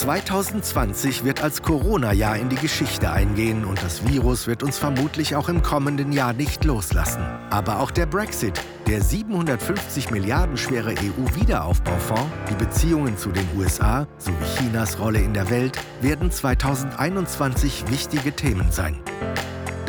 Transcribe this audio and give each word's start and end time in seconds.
2020 0.00 1.24
wird 1.24 1.42
als 1.42 1.60
Corona-Jahr 1.60 2.38
in 2.38 2.48
die 2.48 2.56
Geschichte 2.56 3.12
eingehen 3.12 3.66
und 3.66 3.82
das 3.82 4.08
Virus 4.08 4.46
wird 4.46 4.62
uns 4.62 4.78
vermutlich 4.78 5.36
auch 5.36 5.50
im 5.50 5.62
kommenden 5.62 6.10
Jahr 6.10 6.32
nicht 6.32 6.64
loslassen. 6.64 7.22
Aber 7.50 7.80
auch 7.80 7.90
der 7.90 8.06
Brexit, 8.06 8.58
der 8.86 9.02
750 9.02 10.10
Milliarden 10.10 10.56
schwere 10.56 10.92
EU-Wiederaufbaufonds, 10.92 12.32
die 12.48 12.54
Beziehungen 12.54 13.18
zu 13.18 13.30
den 13.30 13.46
USA 13.58 14.06
sowie 14.16 14.36
Chinas 14.56 14.98
Rolle 14.98 15.20
in 15.20 15.34
der 15.34 15.50
Welt 15.50 15.78
werden 16.00 16.30
2021 16.30 17.84
wichtige 17.90 18.32
Themen 18.32 18.72
sein. 18.72 18.98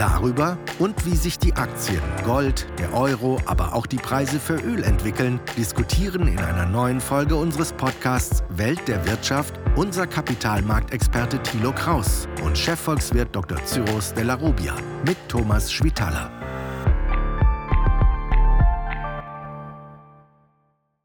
Darüber 0.02 0.58
und 0.80 1.06
wie 1.06 1.16
sich 1.16 1.38
die 1.38 1.54
Aktien, 1.54 2.02
Gold, 2.24 2.66
der 2.80 2.92
Euro, 2.96 3.40
aber 3.46 3.76
auch 3.76 3.86
die 3.86 3.98
Preise 3.98 4.40
für 4.40 4.56
Öl 4.56 4.84
entwickeln, 4.84 5.40
diskutieren 5.56 6.28
in 6.28 6.40
einer 6.40 6.66
neuen 6.66 7.00
Folge 7.00 7.36
unseres 7.36 7.72
Podcasts 7.72 8.42
Welt 8.50 8.88
der 8.88 9.06
Wirtschaft 9.06 9.60
unser 9.76 10.08
Kapitalmarktexperte 10.08 11.44
Thilo 11.44 11.72
Kraus 11.72 12.28
und 12.44 12.58
Chefvolkswirt 12.58 13.36
Dr. 13.36 13.64
Cyrus 13.64 14.12
Della 14.16 14.34
Rubia 14.34 14.76
mit 15.06 15.18
Thomas 15.30 15.72
Schwitaler. 15.72 16.32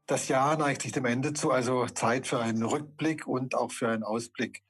Das 0.07 0.27
Jahr 0.27 0.57
neigt 0.57 0.81
sich 0.81 0.91
dem 0.91 1.05
Ende 1.05 1.33
zu, 1.33 1.51
also 1.51 1.85
Zeit 1.85 2.25
für 2.25 2.39
einen 2.39 2.63
Rückblick 2.63 3.27
und 3.27 3.53
auch 3.53 3.71
für 3.71 3.89
einen 3.89 4.01
Ausblick. 4.01 4.63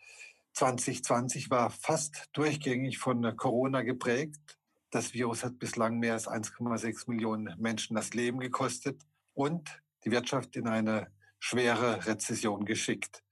2020 0.57 1.51
war 1.51 1.69
fast 1.69 2.29
durchgängig 2.33 2.97
von 2.97 3.37
Corona 3.37 3.83
geprägt. 3.83 4.41
Das 4.89 5.13
Virus 5.13 5.43
hat 5.43 5.59
bislang 5.59 5.99
mehr 5.99 6.13
als 6.13 6.27
1,6 6.27 7.11
Millionen 7.11 7.53
Menschen 7.59 7.95
das 7.95 8.15
Leben 8.15 8.39
gekostet 8.39 9.03
und 9.35 9.83
die 10.03 10.09
Wirtschaft 10.09 10.55
in 10.55 10.67
eine 10.67 11.11
schwere 11.37 12.07
Rezession 12.07 12.65
geschickt. 12.65 13.23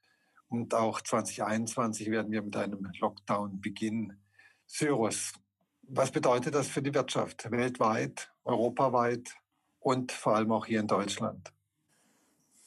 Und 0.49 0.75
auch 0.75 1.01
2021 1.01 2.11
werden 2.11 2.31
wir 2.31 2.43
mit 2.43 2.55
einem 2.55 2.91
Lockdown 2.99 3.59
beginnen. 3.59 4.21
Cyrus, 4.68 5.34
was 5.81 6.12
bedeutet 6.12 6.53
das 6.53 6.68
für 6.68 6.84
die 6.84 6.93
Wirtschaft 6.93 7.49
weltweit, 7.49 8.31
europaweit 8.43 9.35
und 9.79 10.12
vor 10.12 10.35
allem 10.35 10.51
auch 10.51 10.68
hier 10.68 10.79
in 10.79 10.87
Deutschland? 10.87 11.51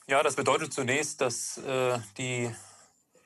Ja, 0.09 0.21
das 0.25 0.35
bedeutet 0.35 0.73
zunächst, 0.73 1.21
dass 1.21 1.59
äh, 1.59 2.01
die 2.17 2.51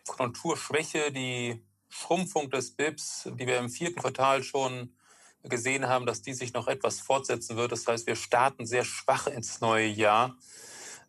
Konjunkturschwäche, 0.06 1.12
die 1.12 1.64
Schrumpfung 1.89 2.50
des 2.50 2.75
BIPs, 2.75 3.28
die 3.39 3.47
wir 3.47 3.58
im 3.58 3.69
vierten 3.69 4.00
Quartal 4.00 4.42
schon 4.42 4.94
gesehen 5.42 5.89
haben, 5.89 6.06
dass 6.06 6.22
die 6.22 6.34
sich 6.34 6.53
noch 6.53 6.69
etwas 6.69 7.00
fortsetzen 7.00 7.56
wird. 7.56 7.72
Das 7.72 7.86
heißt, 7.86 8.06
wir 8.06 8.17
starten 8.17 8.67
sehr 8.67 8.84
schwach 8.84 9.27
ins 9.27 9.61
neue 9.61 9.89
Jahr. 9.89 10.36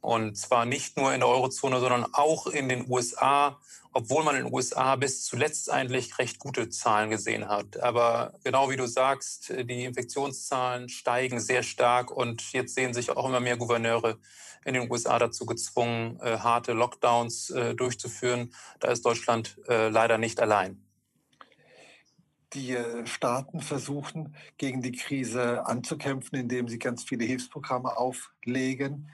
Und 0.03 0.35
zwar 0.37 0.65
nicht 0.65 0.97
nur 0.97 1.13
in 1.13 1.21
der 1.21 1.29
Eurozone, 1.29 1.79
sondern 1.79 2.05
auch 2.11 2.47
in 2.47 2.67
den 2.67 2.91
USA, 2.91 3.57
obwohl 3.93 4.25
man 4.25 4.35
in 4.35 4.43
den 4.43 4.53
USA 4.53 4.97
bis 4.97 5.23
zuletzt 5.23 5.71
eigentlich 5.71 6.19
recht 6.19 6.39
gute 6.39 6.67
Zahlen 6.67 7.09
gesehen 7.09 7.47
hat. 7.47 7.79
Aber 7.79 8.33
genau 8.43 8.69
wie 8.69 8.75
du 8.75 8.85
sagst, 8.85 9.53
die 9.57 9.85
Infektionszahlen 9.85 10.89
steigen 10.89 11.39
sehr 11.39 11.63
stark 11.63 12.11
und 12.11 12.51
jetzt 12.51 12.75
sehen 12.75 12.93
sich 12.93 13.11
auch 13.11 13.25
immer 13.25 13.39
mehr 13.39 13.55
Gouverneure 13.55 14.19
in 14.65 14.73
den 14.73 14.91
USA 14.91 15.17
dazu 15.19 15.45
gezwungen, 15.45 16.19
äh, 16.19 16.37
harte 16.37 16.73
Lockdowns 16.73 17.51
äh, 17.51 17.73
durchzuführen. 17.73 18.53
Da 18.81 18.89
ist 18.89 19.05
Deutschland 19.05 19.57
äh, 19.69 19.87
leider 19.87 20.17
nicht 20.17 20.41
allein. 20.41 20.83
Die 22.51 22.77
Staaten 23.05 23.61
versuchen, 23.61 24.35
gegen 24.57 24.81
die 24.81 24.91
Krise 24.91 25.65
anzukämpfen, 25.65 26.37
indem 26.37 26.67
sie 26.67 26.77
ganz 26.77 27.03
viele 27.03 27.23
Hilfsprogramme 27.23 27.97
auflegen, 27.97 29.09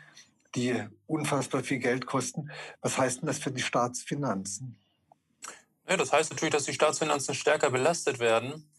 die 0.55 0.75
unfassbar 1.07 1.63
viel 1.63 1.79
Geld 1.79 2.05
kosten. 2.05 2.51
Was 2.81 2.97
heißt 2.97 3.21
denn 3.21 3.27
das 3.27 3.39
für 3.39 3.51
die 3.51 3.61
Staatsfinanzen? 3.61 4.79
Ja, 5.87 5.97
das 5.97 6.11
heißt 6.13 6.31
natürlich, 6.31 6.53
dass 6.53 6.65
die 6.65 6.73
Staatsfinanzen 6.73 7.33
stärker 7.33 7.71
belastet 7.71 8.19
werden. 8.19 8.69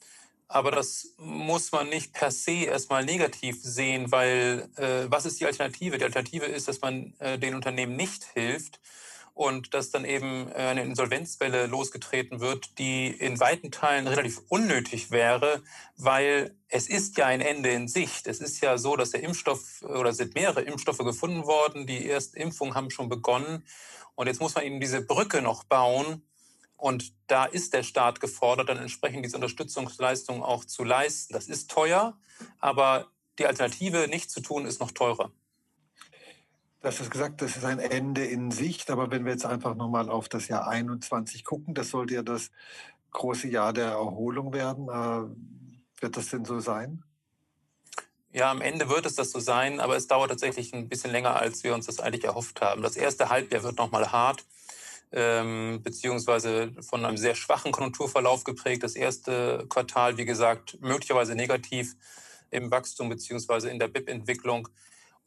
Aber 0.46 0.72
das 0.72 1.14
muss 1.16 1.70
man 1.70 1.88
nicht 1.88 2.12
per 2.12 2.32
se 2.32 2.64
erstmal 2.64 3.04
negativ 3.04 3.62
sehen, 3.62 4.10
weil 4.10 4.68
äh, 4.76 5.08
was 5.08 5.24
ist 5.24 5.38
die 5.38 5.46
Alternative? 5.46 5.96
Die 5.96 6.04
Alternative 6.04 6.44
ist, 6.44 6.66
dass 6.66 6.80
man 6.80 7.14
äh, 7.20 7.38
den 7.38 7.54
Unternehmen 7.54 7.94
nicht 7.94 8.24
hilft 8.34 8.80
und 9.34 9.74
dass 9.74 9.90
dann 9.90 10.04
eben 10.04 10.48
äh, 10.48 10.54
eine 10.54 10.82
Insolvenzwelle 10.82 11.66
losgetreten 11.66 12.40
wird, 12.40 12.78
die 12.78 13.08
in 13.08 13.40
weiten 13.40 13.70
Teilen 13.70 14.06
relativ 14.06 14.40
unnötig 14.48 15.10
wäre, 15.10 15.62
weil 15.96 16.54
es 16.68 16.88
ist 16.88 17.16
ja 17.16 17.26
ein 17.26 17.40
Ende 17.40 17.70
in 17.70 17.88
Sicht. 17.88 18.26
Es 18.26 18.40
ist 18.40 18.60
ja 18.60 18.78
so, 18.78 18.96
dass 18.96 19.10
der 19.10 19.22
Impfstoff 19.22 19.82
oder 19.82 20.12
sind 20.12 20.34
mehrere 20.34 20.62
Impfstoffe 20.62 20.98
gefunden 20.98 21.46
worden, 21.46 21.86
die 21.86 22.08
ersten 22.08 22.36
Impfungen 22.36 22.74
haben 22.74 22.90
schon 22.90 23.08
begonnen 23.08 23.64
und 24.14 24.26
jetzt 24.26 24.40
muss 24.40 24.54
man 24.54 24.64
eben 24.64 24.80
diese 24.80 25.00
Brücke 25.00 25.40
noch 25.40 25.64
bauen 25.64 26.22
und 26.76 27.12
da 27.26 27.44
ist 27.44 27.74
der 27.74 27.82
Staat 27.82 28.20
gefordert, 28.20 28.68
dann 28.68 28.78
entsprechend 28.78 29.24
diese 29.24 29.36
Unterstützungsleistung 29.36 30.42
auch 30.42 30.64
zu 30.64 30.84
leisten. 30.84 31.34
Das 31.34 31.46
ist 31.46 31.70
teuer, 31.70 32.18
aber 32.58 33.10
die 33.38 33.46
Alternative, 33.46 34.08
nicht 34.08 34.30
zu 34.30 34.40
tun, 34.40 34.66
ist 34.66 34.80
noch 34.80 34.90
teurer. 34.90 35.30
Du 36.80 36.88
hast 36.88 37.10
gesagt, 37.10 37.42
das 37.42 37.56
ist 37.56 37.64
ein 37.64 37.78
Ende 37.78 38.24
in 38.24 38.50
Sicht, 38.50 38.90
aber 38.90 39.10
wenn 39.10 39.26
wir 39.26 39.32
jetzt 39.32 39.44
einfach 39.44 39.74
nochmal 39.74 40.08
auf 40.08 40.30
das 40.30 40.48
Jahr 40.48 40.66
21 40.66 41.44
gucken, 41.44 41.74
das 41.74 41.90
sollte 41.90 42.14
ja 42.14 42.22
das 42.22 42.50
große 43.10 43.48
Jahr 43.48 43.74
der 43.74 43.88
Erholung 43.88 44.54
werden. 44.54 44.88
Äh, 44.88 46.02
wird 46.02 46.16
das 46.16 46.28
denn 46.28 46.46
so 46.46 46.58
sein? 46.58 47.04
Ja, 48.32 48.50
am 48.50 48.62
Ende 48.62 48.88
wird 48.88 49.04
es 49.04 49.14
das 49.14 49.30
so 49.30 49.40
sein, 49.40 49.80
aber 49.80 49.96
es 49.96 50.06
dauert 50.06 50.30
tatsächlich 50.30 50.72
ein 50.72 50.88
bisschen 50.88 51.10
länger, 51.10 51.36
als 51.36 51.64
wir 51.64 51.74
uns 51.74 51.86
das 51.86 52.00
eigentlich 52.00 52.24
erhofft 52.24 52.62
haben. 52.62 52.80
Das 52.80 52.96
erste 52.96 53.28
Halbjahr 53.28 53.62
wird 53.62 53.76
nochmal 53.76 54.10
hart 54.10 54.44
ähm, 55.12 55.80
beziehungsweise 55.82 56.72
von 56.80 57.04
einem 57.04 57.16
sehr 57.16 57.34
schwachen 57.34 57.72
Konjunkturverlauf 57.72 58.44
geprägt. 58.44 58.82
Das 58.82 58.94
erste 58.94 59.66
Quartal, 59.68 60.16
wie 60.16 60.24
gesagt, 60.24 60.78
möglicherweise 60.80 61.34
negativ 61.34 61.94
im 62.50 62.70
Wachstum 62.70 63.08
beziehungsweise 63.08 63.70
in 63.70 63.78
der 63.78 63.88
BIP-Entwicklung. 63.88 64.68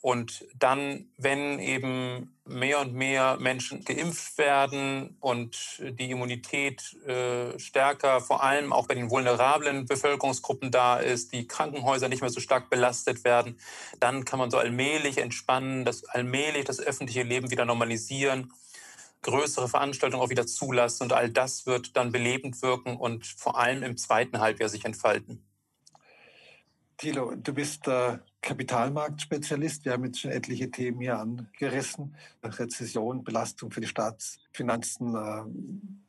Und 0.03 0.45
dann, 0.59 1.05
wenn 1.17 1.59
eben 1.59 2.35
mehr 2.43 2.81
und 2.81 2.93
mehr 2.93 3.37
Menschen 3.39 3.85
geimpft 3.85 4.37
werden 4.37 5.15
und 5.21 5.79
die 5.79 6.11
Immunität 6.11 6.93
äh, 7.07 7.57
stärker, 7.57 8.19
vor 8.19 8.43
allem 8.43 8.73
auch 8.73 8.85
bei 8.85 8.95
den 8.95 9.09
vulnerablen 9.09 9.85
Bevölkerungsgruppen 9.85 10.71
da 10.71 10.97
ist, 10.97 11.31
die 11.31 11.47
Krankenhäuser 11.47 12.09
nicht 12.09 12.19
mehr 12.19 12.29
so 12.29 12.41
stark 12.41 12.69
belastet 12.69 13.23
werden, 13.23 13.57
dann 14.01 14.25
kann 14.25 14.39
man 14.39 14.51
so 14.51 14.57
allmählich 14.57 15.19
entspannen, 15.19 15.85
das 15.85 16.03
allmählich 16.03 16.65
das 16.65 16.81
öffentliche 16.81 17.23
Leben 17.23 17.49
wieder 17.49 17.63
normalisieren 17.63 18.51
größere 19.21 19.69
Veranstaltungen 19.69 20.21
auch 20.21 20.29
wieder 20.29 20.45
zulassen 20.45 21.03
und 21.03 21.13
all 21.13 21.29
das 21.29 21.65
wird 21.65 21.95
dann 21.95 22.11
belebend 22.11 22.61
wirken 22.61 22.97
und 22.97 23.25
vor 23.25 23.57
allem 23.57 23.81
im 23.81 23.95
zweiten 23.95 24.41
Halbjahr 24.41 24.67
sich 24.67 24.83
entfalten. 24.83 25.41
Thilo, 26.97 27.33
du 27.35 27.53
bist 27.53 27.87
äh, 27.87 28.17
Kapitalmarktspezialist. 28.43 29.85
Wir 29.85 29.93
haben 29.93 30.05
jetzt 30.05 30.19
schon 30.19 30.29
etliche 30.29 30.69
Themen 30.69 30.99
hier 30.99 31.17
angerissen. 31.17 32.15
Rezession, 32.43 33.23
Belastung 33.23 33.71
für 33.71 33.81
die 33.81 33.87
Staatsfinanzen. 33.87 35.15
Äh, 35.15 35.43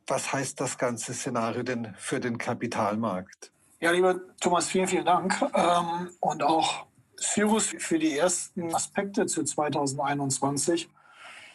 was 0.05 0.31
heißt 0.31 0.61
das 0.61 0.77
ganze 0.77 1.13
Szenario 1.13 1.63
denn 1.63 1.95
für 1.97 2.19
den 2.19 2.37
Kapitalmarkt? 2.37 3.51
Ja, 3.79 3.91
lieber 3.91 4.19
Thomas, 4.39 4.67
vielen, 4.67 4.87
vielen 4.87 5.05
Dank. 5.05 5.41
Ähm, 5.53 6.09
und 6.19 6.43
auch 6.43 6.85
Cyrus 7.17 7.73
für 7.79 7.97
die 7.97 8.17
ersten 8.17 8.73
Aspekte 8.73 9.25
zu 9.25 9.43
2021. 9.43 10.89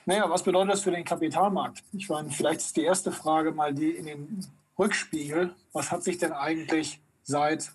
Naja, 0.06 0.28
was 0.28 0.42
bedeutet 0.42 0.72
das 0.72 0.80
für 0.80 0.90
den 0.90 1.04
Kapitalmarkt? 1.04 1.84
Ich 1.92 2.08
meine, 2.08 2.30
vielleicht 2.30 2.60
ist 2.60 2.76
die 2.76 2.84
erste 2.84 3.12
Frage 3.12 3.52
mal 3.52 3.74
die 3.74 3.90
in 3.90 4.06
den 4.06 4.46
Rückspiegel. 4.78 5.54
Was 5.72 5.92
hat 5.92 6.02
sich 6.02 6.18
denn 6.18 6.32
eigentlich 6.32 7.00
seit 7.22 7.70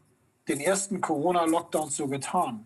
den 0.48 0.60
ersten 0.60 1.02
Corona-Lockdowns 1.02 1.96
so 1.96 2.08
getan? 2.08 2.66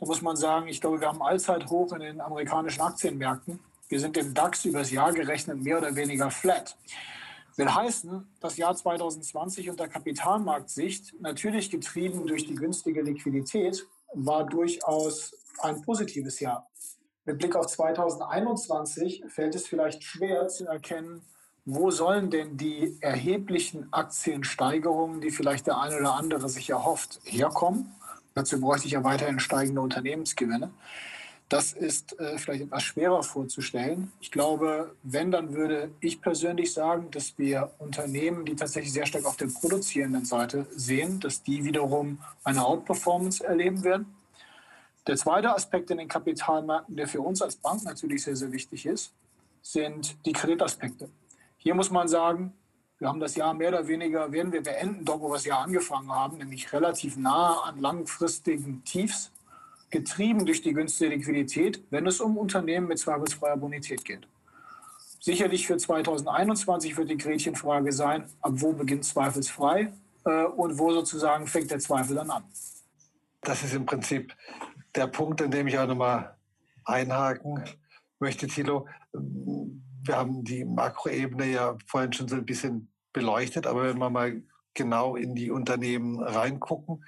Da 0.00 0.06
muss 0.06 0.22
man 0.22 0.34
sagen, 0.34 0.66
ich 0.66 0.80
glaube, 0.80 1.02
wir 1.02 1.08
haben 1.08 1.20
Allzeithoch 1.20 1.92
in 1.92 2.00
den 2.00 2.20
amerikanischen 2.22 2.80
Aktienmärkten. 2.80 3.60
Wir 3.90 4.00
sind 4.00 4.16
im 4.16 4.32
DAX 4.32 4.64
übers 4.64 4.90
Jahr 4.90 5.12
gerechnet 5.12 5.62
mehr 5.62 5.76
oder 5.76 5.94
weniger 5.94 6.30
flat. 6.30 6.74
Will 7.56 7.68
heißen, 7.68 8.26
das 8.40 8.56
Jahr 8.56 8.74
2020 8.74 9.68
unter 9.68 9.88
Kapitalmarktsicht, 9.88 11.20
natürlich 11.20 11.70
getrieben 11.70 12.26
durch 12.26 12.46
die 12.46 12.54
günstige 12.54 13.02
Liquidität, 13.02 13.86
war 14.14 14.46
durchaus 14.46 15.36
ein 15.60 15.82
positives 15.82 16.40
Jahr. 16.40 16.66
Mit 17.26 17.36
Blick 17.36 17.54
auf 17.54 17.66
2021 17.66 19.24
fällt 19.28 19.54
es 19.54 19.66
vielleicht 19.66 20.02
schwer 20.02 20.48
zu 20.48 20.66
erkennen, 20.66 21.20
wo 21.66 21.90
sollen 21.90 22.30
denn 22.30 22.56
die 22.56 22.96
erheblichen 23.02 23.92
Aktiensteigerungen, 23.92 25.20
die 25.20 25.30
vielleicht 25.30 25.66
der 25.66 25.78
eine 25.78 25.98
oder 25.98 26.14
andere 26.14 26.48
sich 26.48 26.70
erhofft, 26.70 27.20
herkommen? 27.24 27.94
Dazu 28.34 28.60
bräuchte 28.60 28.86
ich 28.86 28.92
ja 28.92 29.04
weiterhin 29.04 29.40
steigende 29.40 29.80
Unternehmensgewinne. 29.80 30.70
Das 31.50 31.72
ist 31.72 32.18
äh, 32.20 32.38
vielleicht 32.38 32.62
etwas 32.62 32.84
schwerer 32.84 33.24
vorzustellen. 33.24 34.12
Ich 34.20 34.30
glaube, 34.30 34.94
wenn, 35.02 35.32
dann 35.32 35.52
würde 35.52 35.90
ich 35.98 36.20
persönlich 36.20 36.72
sagen, 36.72 37.10
dass 37.10 37.36
wir 37.38 37.72
Unternehmen, 37.78 38.44
die 38.44 38.54
tatsächlich 38.54 38.92
sehr 38.92 39.06
stark 39.06 39.24
auf 39.24 39.36
der 39.36 39.48
produzierenden 39.48 40.24
Seite 40.24 40.68
sehen, 40.70 41.18
dass 41.18 41.42
die 41.42 41.64
wiederum 41.64 42.18
eine 42.44 42.64
Outperformance 42.64 43.42
erleben 43.42 43.82
werden. 43.82 44.14
Der 45.08 45.16
zweite 45.16 45.52
Aspekt 45.52 45.90
in 45.90 45.98
den 45.98 46.06
Kapitalmärkten, 46.06 46.94
der 46.94 47.08
für 47.08 47.20
uns 47.20 47.42
als 47.42 47.56
Bank 47.56 47.82
natürlich 47.82 48.22
sehr, 48.22 48.36
sehr 48.36 48.52
wichtig 48.52 48.86
ist, 48.86 49.12
sind 49.60 50.24
die 50.24 50.32
Kreditaspekte. 50.32 51.08
Hier 51.58 51.74
muss 51.74 51.90
man 51.90 52.06
sagen, 52.06 52.52
wir 53.00 53.08
haben 53.08 53.18
das 53.18 53.34
Jahr 53.34 53.54
mehr 53.54 53.70
oder 53.70 53.88
weniger, 53.88 54.30
werden 54.30 54.52
wir 54.52 54.62
beenden, 54.62 55.04
dort 55.06 55.20
wo 55.20 55.28
wir 55.28 55.34
das 55.34 55.46
Jahr 55.46 55.62
angefangen 55.62 56.12
haben, 56.12 56.36
nämlich 56.36 56.70
relativ 56.72 57.16
nah 57.16 57.62
an 57.62 57.80
langfristigen 57.80 58.84
Tiefs, 58.84 59.32
getrieben 59.90 60.44
durch 60.44 60.62
die 60.62 60.74
günstige 60.74 61.14
Liquidität, 61.16 61.82
wenn 61.90 62.06
es 62.06 62.20
um 62.20 62.36
Unternehmen 62.36 62.86
mit 62.86 62.98
zweifelsfreier 62.98 63.56
Bonität 63.56 64.04
geht. 64.04 64.28
Sicherlich 65.18 65.66
für 65.66 65.78
2021 65.78 66.96
wird 66.96 67.10
die 67.10 67.16
Gretchenfrage 67.16 67.90
sein, 67.90 68.24
ab 68.42 68.52
wo 68.56 68.72
beginnt 68.72 69.04
zweifelsfrei 69.04 69.92
äh, 70.24 70.44
und 70.44 70.78
wo 70.78 70.92
sozusagen 70.92 71.46
fängt 71.46 71.70
der 71.70 71.80
Zweifel 71.80 72.16
dann 72.16 72.30
an. 72.30 72.44
Das 73.40 73.64
ist 73.64 73.74
im 73.74 73.86
Prinzip 73.86 74.34
der 74.94 75.06
Punkt, 75.06 75.40
an 75.42 75.50
dem 75.50 75.66
ich 75.66 75.78
auch 75.78 75.86
nochmal 75.86 76.36
einhaken 76.84 77.64
möchte, 78.18 78.46
Thilo. 78.46 78.86
Wir 80.10 80.16
haben 80.16 80.42
die 80.42 80.64
Makroebene 80.64 81.46
ja 81.46 81.78
vorhin 81.86 82.12
schon 82.12 82.26
so 82.26 82.34
ein 82.34 82.44
bisschen 82.44 82.92
beleuchtet, 83.12 83.68
aber 83.68 83.84
wenn 83.84 83.98
wir 83.98 84.10
mal 84.10 84.42
genau 84.74 85.14
in 85.14 85.36
die 85.36 85.52
Unternehmen 85.52 86.20
reingucken, 86.20 87.04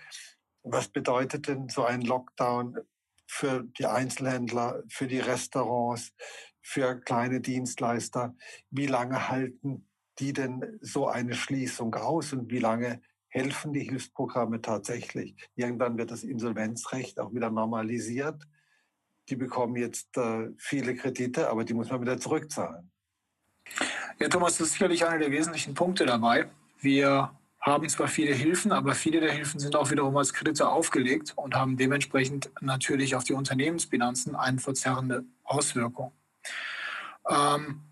was 0.63 0.87
bedeutet 0.87 1.49
denn 1.49 1.69
so 1.69 1.83
ein 1.83 2.03
Lockdown 2.03 2.79
für 3.27 3.65
die 3.77 3.87
Einzelhändler, 3.87 4.85
für 4.89 5.09
die 5.09 5.19
Restaurants, 5.19 6.13
für 6.61 7.01
kleine 7.01 7.41
Dienstleister. 7.41 8.37
Wie 8.71 8.87
lange 8.87 9.29
halten 9.29 9.89
die 10.21 10.33
denn 10.33 10.79
so 10.81 11.09
eine 11.09 11.35
Schließung 11.35 11.93
aus 11.97 12.33
und 12.33 12.53
wie 12.53 12.61
lange 12.61 13.03
helfen 13.27 13.73
die 13.73 13.83
Hilfsprogramme 13.83 14.63
tatsächlich? 14.63 15.35
Irgendwann 15.57 15.99
wird 15.99 16.13
das 16.13 16.23
Insolvenzrecht 16.23 17.19
auch 17.19 17.35
wieder 17.35 17.51
normalisiert. 17.51 18.47
Die 19.29 19.35
bekommen 19.35 19.75
jetzt 19.75 20.17
äh, 20.19 20.51
viele 20.57 20.95
Kredite, 20.95 21.51
aber 21.51 21.65
die 21.65 21.75
muss 21.75 21.91
man 21.91 22.01
wieder 22.01 22.19
zurückzahlen. 22.19 22.92
Ja, 24.19 24.29
Thomas, 24.29 24.59
das 24.59 24.69
ist 24.69 24.73
sicherlich 24.75 25.05
einer 25.05 25.19
der 25.19 25.31
wesentlichen 25.31 25.75
Punkte 25.75 26.07
dabei. 26.07 26.49
Wir 26.81 27.31
haben 27.61 27.89
zwar 27.89 28.09
viele 28.09 28.35
Hilfen, 28.35 28.73
aber 28.73 28.95
viele 28.95 29.21
der 29.21 29.33
Hilfen 29.33 29.61
sind 29.61 29.77
auch 29.77 29.91
wiederum 29.91 30.17
als 30.17 30.33
Kredite 30.33 30.69
aufgelegt 30.69 31.33
und 31.37 31.55
haben 31.55 31.77
dementsprechend 31.77 32.51
natürlich 32.61 33.15
auf 33.15 33.25
die 33.25 33.35
Unternehmensbilanzen 33.35 34.35
eine 34.35 34.59
verzerrende 34.59 35.25
Auswirkung. 35.45 36.13
Ähm, 37.29 37.83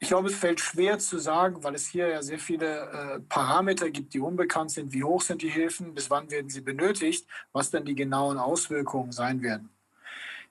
ich 0.00 0.08
glaube, 0.08 0.28
es 0.28 0.34
fällt 0.34 0.58
schwer 0.58 0.98
zu 0.98 1.18
sagen, 1.18 1.62
weil 1.62 1.76
es 1.76 1.86
hier 1.86 2.08
ja 2.08 2.22
sehr 2.22 2.40
viele 2.40 2.90
äh, 2.90 3.20
Parameter 3.20 3.88
gibt, 3.90 4.14
die 4.14 4.18
unbekannt 4.18 4.72
sind. 4.72 4.92
Wie 4.92 5.04
hoch 5.04 5.22
sind 5.22 5.42
die 5.42 5.48
Hilfen? 5.48 5.94
Bis 5.94 6.10
wann 6.10 6.28
werden 6.28 6.50
sie 6.50 6.60
benötigt? 6.60 7.28
Was 7.52 7.70
dann 7.70 7.84
die 7.84 7.94
genauen 7.94 8.38
Auswirkungen 8.38 9.12
sein 9.12 9.42
werden? 9.42 9.70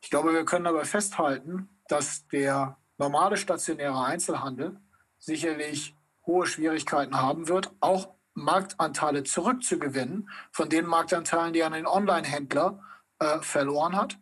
Ich 0.02 0.10
glaube, 0.10 0.32
wir 0.34 0.46
können 0.46 0.68
aber 0.68 0.86
festhalten, 0.86 1.68
dass 1.90 2.26
der 2.30 2.78
normale 3.02 3.36
stationäre 3.36 4.06
Einzelhandel 4.06 4.80
sicherlich 5.18 5.96
hohe 6.28 6.46
Schwierigkeiten 6.46 7.20
haben 7.20 7.48
wird, 7.48 7.72
auch 7.80 8.14
Marktanteile 8.36 9.24
zurückzugewinnen 9.24 10.30
von 10.52 10.70
den 10.70 10.86
Marktanteilen, 10.86 11.52
die 11.52 11.62
er 11.62 11.68
an 11.68 11.74
den 11.74 11.88
Online-Händler 11.88 12.80
äh, 13.18 13.40
verloren 13.42 13.96
hat. 13.96 14.20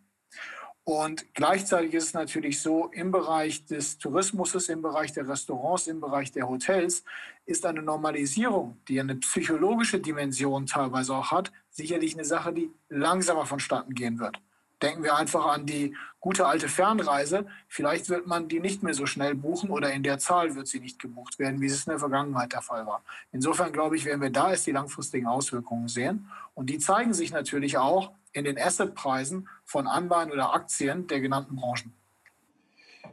Und 0.85 1.33
gleichzeitig 1.35 1.93
ist 1.93 2.05
es 2.05 2.13
natürlich 2.13 2.61
so, 2.61 2.87
im 2.87 3.11
Bereich 3.11 3.65
des 3.65 3.97
Tourismus, 3.97 4.69
im 4.69 4.81
Bereich 4.81 5.11
der 5.11 5.27
Restaurants, 5.27 5.87
im 5.87 5.99
Bereich 5.99 6.31
der 6.31 6.47
Hotels 6.47 7.03
ist 7.45 7.65
eine 7.65 7.81
Normalisierung, 7.81 8.79
die 8.87 8.99
eine 8.99 9.17
psychologische 9.17 9.99
Dimension 9.99 10.65
teilweise 10.65 11.13
auch 11.13 11.31
hat, 11.31 11.51
sicherlich 11.69 12.13
eine 12.13 12.25
Sache, 12.25 12.53
die 12.53 12.71
langsamer 12.87 13.45
vonstatten 13.45 13.93
gehen 13.93 14.19
wird. 14.19 14.41
Denken 14.81 15.03
wir 15.03 15.15
einfach 15.15 15.45
an 15.45 15.65
die 15.65 15.95
gute 16.19 16.47
alte 16.47 16.69
Fernreise. 16.69 17.45
Vielleicht 17.67 18.09
wird 18.09 18.27
man 18.27 18.47
die 18.47 18.59
nicht 18.59 18.83
mehr 18.83 18.93
so 18.93 19.05
schnell 19.05 19.35
buchen 19.35 19.69
oder 19.69 19.91
in 19.91 20.03
der 20.03 20.19
Zahl 20.19 20.55
wird 20.55 20.67
sie 20.67 20.79
nicht 20.79 20.99
gebucht 20.99 21.39
werden, 21.39 21.61
wie 21.61 21.67
es 21.67 21.85
in 21.85 21.91
der 21.91 21.99
Vergangenheit 21.99 22.53
der 22.53 22.61
Fall 22.61 22.85
war. 22.85 23.03
Insofern 23.31 23.71
glaube 23.71 23.95
ich, 23.95 24.05
werden 24.05 24.21
wir 24.21 24.29
da 24.29 24.51
erst 24.51 24.67
die 24.67 24.71
langfristigen 24.71 25.27
Auswirkungen 25.27 25.87
sehen. 25.87 26.29
Und 26.53 26.69
die 26.69 26.79
zeigen 26.79 27.13
sich 27.13 27.31
natürlich 27.31 27.77
auch 27.77 28.11
in 28.31 28.43
den 28.43 28.57
Assetpreisen 28.57 29.47
von 29.65 29.87
Anleihen 29.87 30.31
oder 30.31 30.53
Aktien 30.53 31.07
der 31.07 31.19
genannten 31.19 31.55
Branchen. 31.55 31.93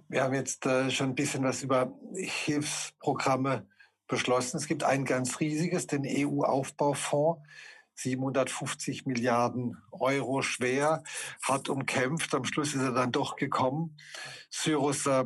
Wir 0.09 0.23
haben 0.23 0.35
jetzt 0.35 0.67
äh, 0.67 0.91
schon 0.91 1.11
ein 1.11 1.15
bisschen 1.15 1.43
was 1.43 1.63
über 1.63 1.93
Hilfsprogramme 2.15 3.67
beschlossen. 4.07 4.57
Es 4.59 4.67
gibt 4.67 4.85
ein 4.85 5.05
ganz 5.05 5.41
riesiges, 5.41 5.87
den 5.87 6.05
EU-Aufbaufonds. 6.07 7.43
750 7.97 9.07
Milliarden 9.07 9.77
Euro 9.91 10.43
schwer, 10.43 11.03
hart 11.43 11.69
umkämpft. 11.69 12.35
Am 12.35 12.45
Schluss 12.45 12.75
ist 12.75 12.83
er 12.83 12.93
dann 12.93 13.13
doch 13.13 13.37
gekommen. 13.37 13.97
Cyrus, 14.51 15.07
äh, 15.07 15.25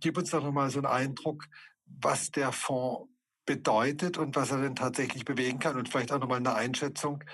gib 0.00 0.18
uns 0.18 0.30
doch 0.30 0.42
nochmal 0.42 0.70
so 0.70 0.78
einen 0.78 0.86
Eindruck, 0.86 1.46
was 1.86 2.30
der 2.30 2.52
Fonds 2.52 3.08
bedeutet 3.46 4.18
und 4.18 4.36
was 4.36 4.50
er 4.50 4.60
denn 4.60 4.76
tatsächlich 4.76 5.24
bewegen 5.24 5.58
kann 5.58 5.76
und 5.76 5.88
vielleicht 5.88 6.12
auch 6.12 6.18
nochmal 6.18 6.38
eine 6.38 6.54
Einschätzung, 6.54 7.24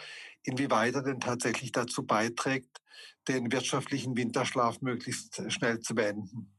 inwieweit 0.45 0.95
er 0.95 1.03
denn 1.03 1.19
tatsächlich 1.19 1.73
dazu 1.73 2.07
beiträgt, 2.07 2.81
den 3.27 3.51
wirtschaftlichen 3.51 4.17
Winterschlaf 4.17 4.81
möglichst 4.81 5.51
schnell 5.51 5.81
zu 5.81 5.95
beenden. 5.95 6.53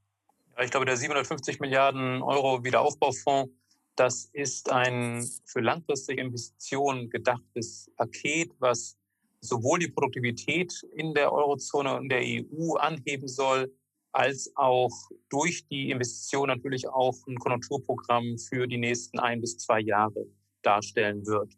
Ich 0.61 0.71
glaube, 0.71 0.85
der 0.85 0.97
750 0.97 1.59
Milliarden 1.59 2.21
Euro 2.21 2.63
Wiederaufbaufonds 2.63 3.51
das 3.95 4.29
ist 4.33 4.71
ein 4.71 5.25
für 5.45 5.61
langfristige 5.61 6.21
Investitionen 6.21 7.09
gedachtes 7.09 7.91
Paket, 7.95 8.51
was 8.59 8.97
sowohl 9.41 9.79
die 9.79 9.87
Produktivität 9.87 10.73
in 10.95 11.13
der 11.13 11.31
Eurozone 11.31 11.95
und 11.95 12.09
der 12.09 12.21
EU 12.21 12.73
anheben 12.75 13.27
soll, 13.27 13.73
als 14.11 14.51
auch 14.55 14.91
durch 15.29 15.67
die 15.67 15.91
Investition 15.91 16.47
natürlich 16.47 16.87
auch 16.87 17.15
ein 17.27 17.37
Konjunkturprogramm 17.37 18.37
für 18.37 18.67
die 18.67 18.77
nächsten 18.77 19.19
ein 19.19 19.41
bis 19.41 19.57
zwei 19.57 19.81
Jahre 19.81 20.25
darstellen 20.61 21.25
wird. 21.25 21.53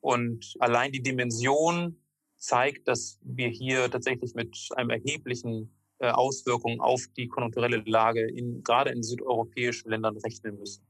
Und 0.00 0.54
allein 0.58 0.92
die 0.92 1.02
Dimension 1.02 1.98
zeigt, 2.36 2.88
dass 2.88 3.18
wir 3.22 3.48
hier 3.48 3.90
tatsächlich 3.90 4.34
mit 4.34 4.68
einem 4.76 4.90
erheblichen 4.90 5.74
äh, 5.98 6.10
Auswirkungen 6.10 6.80
auf 6.80 7.06
die 7.16 7.26
konjunkturelle 7.26 7.82
Lage 7.86 8.28
in, 8.28 8.62
gerade 8.62 8.90
in 8.90 9.02
südeuropäischen 9.02 9.90
Ländern 9.90 10.18
rechnen 10.18 10.58
müssen. 10.58 10.84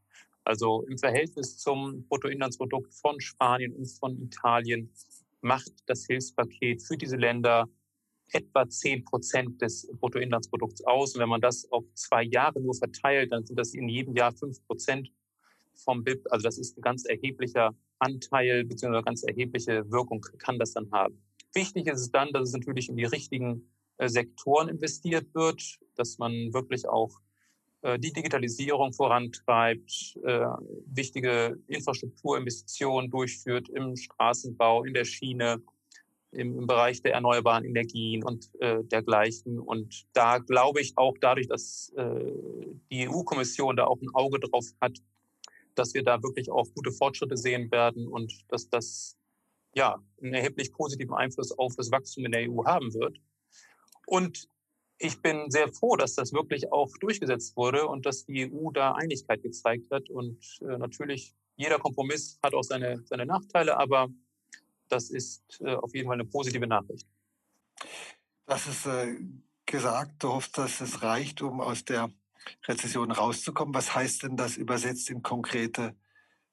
Also 0.45 0.83
im 0.89 0.99
Verhältnis 0.99 1.57
zum 1.57 2.07
Bruttoinlandsprodukt 2.07 2.93
von 2.95 3.21
Spanien 3.21 3.75
und 3.75 3.87
von 3.87 4.21
Italien 4.23 4.93
macht 5.41 5.73
das 5.87 6.07
Hilfspaket 6.07 6.83
für 6.83 6.97
diese 6.97 7.17
Länder 7.17 7.69
etwa 8.33 8.69
10 8.69 9.05
Prozent 9.05 9.63
des 9.63 9.89
Bruttoinlandsprodukts 10.01 10.85
aus. 10.85 11.15
Und 11.15 11.21
wenn 11.21 11.29
man 11.29 11.41
das 11.41 11.71
auf 11.71 11.85
zwei 11.95 12.25
Jahre 12.25 12.61
nur 12.61 12.75
verteilt, 12.75 13.33
dann 13.33 13.45
sind 13.45 13.59
das 13.59 13.75
in 13.75 13.89
jedem 13.89 14.17
Jahr 14.17 14.33
5 14.33 14.67
Prozent 14.67 15.11
vom 15.75 16.05
BIP. 16.05 16.27
Also 16.31 16.45
das 16.45 16.59
ist 16.59 16.77
ein 16.77 16.83
ganz 16.83 17.05
erheblicher 17.05 17.75
Anteil 17.99 18.65
bzw. 18.65 19.03
ganz 19.03 19.23
erhebliche 19.23 19.91
Wirkung 19.91 20.21
kann 20.39 20.59
das 20.59 20.73
dann 20.73 20.91
haben. 20.91 21.23
Wichtig 21.55 21.87
ist 21.87 22.01
es 22.01 22.11
dann, 22.11 22.33
dass 22.33 22.49
es 22.49 22.53
natürlich 22.53 22.89
in 22.89 22.97
die 22.97 23.05
richtigen 23.05 23.71
äh, 23.99 24.09
Sektoren 24.09 24.69
investiert 24.69 25.35
wird, 25.35 25.79
dass 25.95 26.19
man 26.19 26.53
wirklich 26.53 26.89
auch 26.89 27.21
die 27.99 28.13
Digitalisierung 28.13 28.93
vorantreibt, 28.93 30.19
äh, 30.25 30.47
wichtige 30.87 31.59
Infrastrukturinvestitionen 31.67 33.11
durchführt 33.11 33.69
im 33.69 33.95
Straßenbau, 33.97 34.85
in 34.85 34.95
der 34.95 35.05
Schiene, 35.05 35.63
im, 36.35 36.67
Bereich 36.67 37.03
der 37.03 37.13
erneuerbaren 37.13 37.65
Energien 37.65 38.25
und 38.25 38.51
äh, 38.61 38.83
dergleichen. 38.85 39.59
Und 39.59 40.07
da 40.13 40.39
glaube 40.39 40.81
ich 40.81 40.97
auch 40.97 41.17
dadurch, 41.21 41.47
dass 41.47 41.93
äh, 41.97 42.33
die 42.91 43.09
EU-Kommission 43.09 43.77
da 43.77 43.85
auch 43.85 44.01
ein 44.01 44.15
Auge 44.15 44.41
drauf 44.41 44.67
hat, 44.81 44.99
dass 45.75 45.95
wir 45.95 46.03
da 46.03 46.23
wirklich 46.23 46.51
auch 46.51 46.67
gute 46.75 46.93
Fortschritte 46.93 47.37
sehen 47.37 47.71
werden 47.71 48.09
und 48.09 48.33
dass 48.49 48.69
das 48.69 49.17
ja 49.75 50.03
einen 50.23 50.35
erheblich 50.35 50.73
positiven 50.73 51.15
Einfluss 51.15 51.53
auf 51.53 51.75
das 51.77 51.91
Wachstum 51.91 52.27
in 52.27 52.33
der 52.33 52.51
EU 52.51 52.65
haben 52.65 52.95
wird. 52.95 53.19
Und 54.07 54.49
ich 54.99 55.21
bin 55.21 55.51
sehr 55.51 55.73
froh, 55.73 55.97
dass 55.97 56.15
das 56.15 56.33
wirklich 56.33 56.73
auch 56.73 56.91
durchgesetzt 56.99 57.57
wurde 57.57 57.87
und 57.87 58.07
dass 58.07 58.27
die 58.27 58.51
EU 58.51 58.71
da 58.71 58.93
Einigkeit 58.93 59.43
gezeigt 59.43 59.91
hat. 59.91 60.09
Und 60.11 60.39
äh, 60.63 60.79
natürlich, 60.79 61.35
jeder 61.57 61.79
Kompromiss 61.79 62.39
hat 62.43 62.55
auch 62.55 62.63
seine, 62.63 63.03
seine 63.07 63.27
Nachteile, 63.27 63.77
aber 63.77 64.09
das 64.89 65.11
ist 65.11 65.61
äh, 65.61 65.75
auf 65.75 65.95
jeden 65.95 66.07
Fall 66.07 66.15
eine 66.15 66.25
positive 66.25 66.67
Nachricht. 66.67 67.07
Das 68.47 68.67
ist 68.67 68.87
äh, 68.87 69.17
gesagt, 69.67 70.23
du 70.23 70.29
hoffst, 70.29 70.57
dass 70.59 70.81
es 70.81 71.03
reicht, 71.03 71.43
um 71.43 71.61
aus 71.61 71.85
der 71.85 72.11
Rezession 72.67 73.11
rauszukommen. 73.11 73.75
Was 73.75 73.95
heißt 73.95 74.23
denn 74.23 74.37
das 74.37 74.57
übersetzt 74.57 75.11
in 75.11 75.23
konkrete 75.23 75.97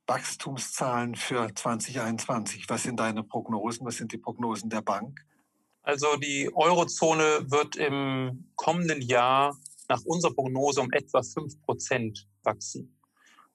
Wachstumszahlen 0.08 1.16
für 1.16 1.54
2021? 1.54 2.70
Was 2.70 2.84
sind 2.84 3.00
deine 3.00 3.24
Prognosen? 3.24 3.86
Was 3.86 3.98
sind 3.98 4.12
die 4.12 4.18
Prognosen 4.18 4.70
der 4.70 4.82
Bank? 4.82 5.20
Also 5.84 6.16
die 6.16 6.50
Eurozone 6.54 7.50
wird 7.50 7.76
im 7.76 8.52
kommenden 8.56 9.02
Jahr 9.02 9.58
nach 9.90 10.04
unserer 10.06 10.34
Prognose 10.34 10.82
um 10.82 10.92
etwa 10.92 11.24
fünf 11.24 11.60
Prozent 11.62 12.28
wachsen. 12.44 12.98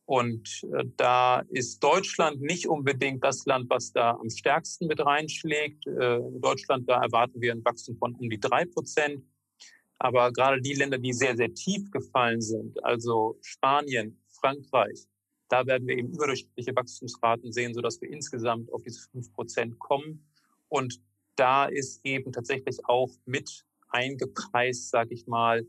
Und 0.05 0.63
äh, 0.73 0.85
da 0.97 1.41
ist 1.49 1.83
Deutschland 1.83 2.41
nicht 2.41 2.69
unbedingt 2.69 3.25
das 3.25 3.45
Land, 3.47 3.69
was 3.71 3.93
da 3.93 4.13
am 4.13 4.31
stärksten 4.31 4.87
mit 4.87 5.01
reinschlägt. 5.05 5.87
Äh, 5.87 6.17
in 6.19 6.41
Deutschland, 6.41 6.89
da 6.89 7.03
erwarten 7.03 7.41
wir 7.41 7.53
ein 7.53 7.65
Wachstum 7.65 7.97
von 7.97 8.15
um 8.15 8.31
die 8.31 8.39
drei 8.39 8.65
Prozent. 8.67 9.25
Aber 9.99 10.33
gerade 10.33 10.61
die 10.61 10.75
Länder, 10.75 10.99
die 10.99 11.13
sehr, 11.13 11.37
sehr 11.37 11.53
tief 11.55 11.91
gefallen 11.91 12.41
sind, 12.41 12.85
also 12.85 13.39
Spanien, 13.41 14.23
Frankreich, 14.29 15.07
Da 15.49 15.67
werden 15.67 15.87
wir 15.87 15.97
eben 15.97 16.13
überdurchschnittliche 16.13 16.75
Wachstumsraten 16.75 17.53
sehen, 17.53 17.73
sodass 17.73 18.01
wir 18.01 18.11
insgesamt 18.11 18.73
auf 18.73 18.83
diese 18.83 19.01
fünf 19.11 19.33
Prozent 19.33 19.79
kommen. 19.79 20.27
Und 20.69 21.01
da 21.37 21.67
ist 21.67 22.05
eben 22.05 22.33
tatsächlich 22.33 22.85
auch 22.87 23.11
mit 23.25 23.65
eingepreist, 23.89 24.91
sage 24.91 25.15
ich 25.15 25.27
mal, 25.27 25.67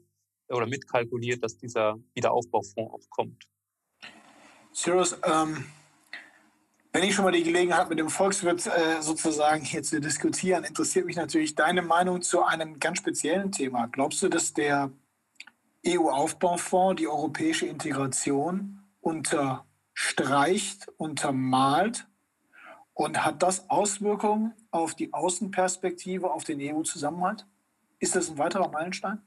oder 0.50 0.66
mitkalkuliert, 0.66 1.44
dass 1.44 1.58
dieser 1.58 2.00
Wiederaufbaufonds 2.14 2.94
auch 2.94 3.10
kommt. 3.10 3.48
Cyrus, 4.74 5.18
ähm, 5.24 5.66
wenn 6.94 7.04
ich 7.04 7.14
schon 7.14 7.26
mal 7.26 7.32
die 7.32 7.44
Gelegenheit 7.44 7.80
habe, 7.80 7.90
mit 7.90 8.00
dem 8.00 8.10
Volkswirt 8.10 8.66
äh, 8.66 9.02
sozusagen 9.02 9.64
hier 9.64 9.84
zu 9.84 10.00
diskutieren, 10.00 10.64
interessiert 10.64 11.06
mich 11.06 11.16
natürlich 11.16 11.54
deine 11.56 11.82
Meinung 11.82 12.22
zu 12.22 12.44
einem 12.44 12.80
ganz 12.80 13.00
speziellen 13.00 13.52
Thema. 13.52 13.88
Glaubst 13.88 14.22
du, 14.24 14.30
dass 14.30 14.54
der 14.54 14.92
EU-Aufbaufonds 15.86 17.00
die 17.00 17.08
europäische 17.08 17.66
Integration 17.66 18.80
unterstreicht, 19.00 20.88
untermalt 20.98 22.08
und 22.94 23.24
hat 23.24 23.44
das 23.44 23.70
Auswirkungen 23.70 24.54
auf 24.72 24.96
die 24.96 25.14
Außenperspektive, 25.14 26.32
auf 26.32 26.44
den 26.44 26.60
EU-Zusammenhalt? 26.62 27.46
Ist 28.00 28.16
das 28.16 28.30
ein 28.30 28.38
weiterer 28.38 28.70
Meilenstein? 28.70 29.22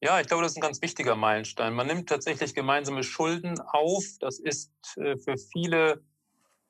Ja, 0.00 0.20
ich 0.20 0.26
glaube, 0.26 0.42
das 0.42 0.52
ist 0.52 0.58
ein 0.58 0.62
ganz 0.62 0.82
wichtiger 0.82 1.14
Meilenstein. 1.14 1.74
Man 1.74 1.86
nimmt 1.86 2.08
tatsächlich 2.08 2.54
gemeinsame 2.54 3.04
Schulden 3.04 3.60
auf. 3.60 4.04
Das 4.20 4.38
ist 4.38 4.72
äh, 4.96 5.16
für 5.16 5.36
viele 5.36 6.02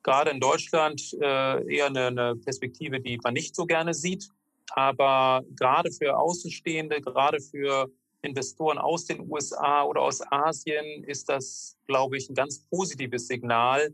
gerade 0.02 0.31
in 0.31 0.41
Deutschland 0.41 1.14
äh, 1.21 1.75
eher 1.75 1.87
eine, 1.87 2.37
Perspektive, 2.37 3.00
die 3.00 3.19
man 3.23 3.35
nicht 3.35 3.55
so 3.55 3.67
gerne 3.67 3.95
sieht. 3.95 4.29
Aber 4.71 5.43
gerade 5.57 5.91
für 5.93 6.17
Außenstehende, 6.17 7.00
gerade 7.00 7.41
für 7.41 7.91
Investoren 8.23 8.79
aus 8.79 9.07
den 9.07 9.29
USA 9.31 9.85
oder 9.85 10.02
aus 10.02 10.21
Asien 10.31 11.05
ist 11.05 11.29
das, 11.29 11.76
glaube 11.87 12.17
ich, 12.17 12.29
ein 12.31 12.35
ganz 12.35 12.61
positives 12.71 13.26
Signal, 13.26 13.93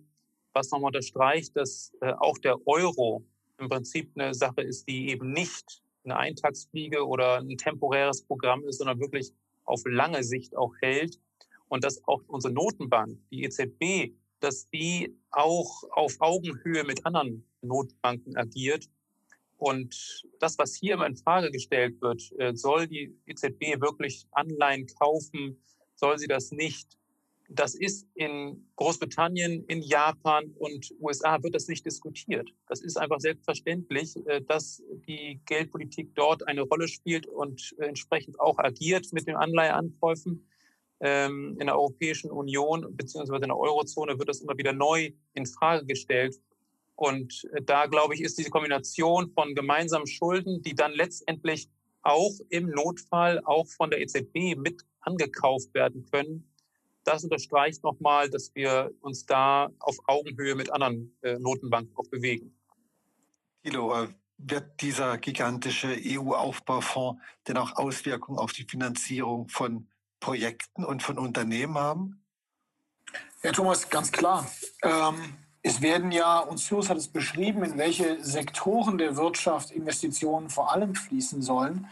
was 0.52 0.70
nochmal 0.70 0.88
unterstreicht, 0.88 1.56
dass 1.56 1.92
äh, 2.00 2.12
auch 2.12 2.38
der 2.38 2.56
Euro 2.66 3.25
im 3.58 3.68
Prinzip 3.68 4.10
eine 4.14 4.34
Sache 4.34 4.62
ist, 4.62 4.88
die 4.88 5.10
eben 5.10 5.32
nicht 5.32 5.82
eine 6.04 6.16
Eintagsfliege 6.16 7.06
oder 7.06 7.38
ein 7.38 7.56
temporäres 7.58 8.22
Programm 8.22 8.64
ist, 8.64 8.78
sondern 8.78 9.00
wirklich 9.00 9.32
auf 9.64 9.82
lange 9.84 10.24
Sicht 10.24 10.56
auch 10.56 10.74
hält. 10.80 11.20
Und 11.68 11.84
dass 11.84 12.02
auch 12.06 12.22
unsere 12.28 12.54
Notenbank, 12.54 13.18
die 13.30 13.44
EZB, 13.44 14.14
dass 14.40 14.68
die 14.70 15.14
auch 15.30 15.84
auf 15.90 16.16
Augenhöhe 16.20 16.84
mit 16.84 17.04
anderen 17.04 17.44
Notbanken 17.60 18.36
agiert. 18.36 18.88
Und 19.58 20.24
das, 20.38 20.56
was 20.58 20.74
hier 20.74 20.94
immer 20.94 21.06
in 21.06 21.16
Frage 21.16 21.50
gestellt 21.50 22.00
wird, 22.00 22.32
äh, 22.38 22.54
soll 22.54 22.86
die 22.86 23.14
EZB 23.26 23.80
wirklich 23.80 24.26
Anleihen 24.30 24.86
kaufen? 24.86 25.60
Soll 25.94 26.18
sie 26.18 26.28
das 26.28 26.52
nicht? 26.52 26.98
Das 27.50 27.75
ist 27.75 28.07
in 28.14 28.69
Großbritannien, 28.76 29.64
in 29.64 29.81
Japan 29.81 30.52
und 30.59 30.95
USA 31.00 31.43
wird 31.43 31.55
das 31.55 31.67
nicht 31.67 31.85
diskutiert. 31.87 32.50
Das 32.69 32.83
ist 32.83 32.99
einfach 32.99 33.21
selbstverständlich, 33.21 34.14
äh, 34.26 34.43
dass 34.43 34.83
die 35.07 35.40
Geldpolitik 35.47 36.14
dort 36.14 36.47
eine 36.47 36.62
Rolle 36.62 36.88
spielt 36.88 37.26
und 37.26 37.75
entsprechend 37.78 38.38
auch 38.38 38.59
agiert 38.59 39.07
mit 39.12 39.26
den 39.26 39.37
Anleiheankäufen. 39.37 40.47
Ähm, 41.00 41.57
in 41.59 41.67
der 41.67 41.76
Europäischen 41.76 42.31
Union 42.31 42.95
beziehungsweise 42.95 43.45
in 43.45 43.49
der 43.49 43.59
Eurozone 43.59 44.19
wird 44.19 44.28
das 44.28 44.40
immer 44.40 44.59
wieder 44.59 44.73
neu 44.73 45.12
in 45.33 45.47
Frage 45.47 45.87
gestellt. 45.87 46.37
Und 46.97 47.49
äh, 47.52 47.62
da, 47.62 47.87
glaube 47.87 48.14
ich, 48.14 48.21
ist 48.21 48.37
diese 48.37 48.50
Kombination 48.50 49.31
von 49.31 49.55
gemeinsamen 49.55 50.07
Schulden, 50.07 50.61
die 50.61 50.75
dann 50.75 50.93
letztendlich 50.93 51.71
auch 52.02 52.33
im 52.50 52.71
Notfall 52.71 53.40
auch 53.45 53.67
von 53.69 53.90
der 53.90 54.00
EZB 54.00 54.57
mit 54.57 54.83
angekauft 55.00 55.73
werden 55.73 56.05
können. 56.11 56.49
Das 57.08 57.24
unterstreicht 57.24 57.82
nochmal, 57.82 58.28
dass 58.28 58.54
wir 58.54 58.92
uns 59.00 59.24
da 59.24 59.70
auf 59.78 59.96
Augenhöhe 60.06 60.54
mit 60.54 60.70
anderen 60.70 61.16
äh, 61.22 61.38
Notenbanken 61.38 61.96
auch 61.96 62.06
bewegen. 62.10 62.54
Thilo, 63.62 63.94
äh, 63.94 64.08
wird 64.36 64.82
dieser 64.82 65.16
gigantische 65.16 65.88
EU-Aufbaufonds 65.88 67.18
denn 67.46 67.56
auch 67.56 67.76
Auswirkungen 67.76 68.38
auf 68.38 68.52
die 68.52 68.64
Finanzierung 68.64 69.48
von 69.48 69.88
Projekten 70.20 70.84
und 70.84 71.02
von 71.02 71.18
Unternehmen 71.18 71.78
haben? 71.78 72.22
Ja, 73.42 73.52
Thomas, 73.52 73.88
ganz 73.88 74.12
klar. 74.12 74.46
Ähm, 74.82 75.34
es 75.62 75.80
werden 75.80 76.12
ja, 76.12 76.40
und 76.40 76.58
Cyrus 76.58 76.90
hat 76.90 76.98
es 76.98 77.08
beschrieben, 77.08 77.64
in 77.64 77.78
welche 77.78 78.22
Sektoren 78.22 78.98
der 78.98 79.16
Wirtschaft 79.16 79.70
Investitionen 79.70 80.50
vor 80.50 80.72
allem 80.72 80.94
fließen 80.94 81.40
sollen. 81.40 81.88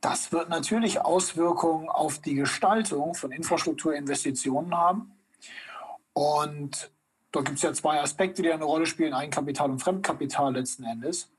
Das 0.00 0.32
wird 0.32 0.48
natürlich 0.48 1.00
Auswirkungen 1.00 1.88
auf 1.88 2.20
die 2.20 2.34
Gestaltung 2.34 3.14
von 3.14 3.32
Infrastrukturinvestitionen 3.32 4.74
haben. 4.76 5.12
Und 6.12 6.90
da 7.32 7.40
gibt 7.40 7.56
es 7.56 7.62
ja 7.62 7.72
zwei 7.72 8.00
Aspekte, 8.00 8.42
die 8.42 8.52
eine 8.52 8.64
Rolle 8.64 8.86
spielen, 8.86 9.14
Eigenkapital 9.14 9.70
und 9.70 9.80
Fremdkapital 9.80 10.54
letzten 10.54 10.84
Endes. 10.84 11.30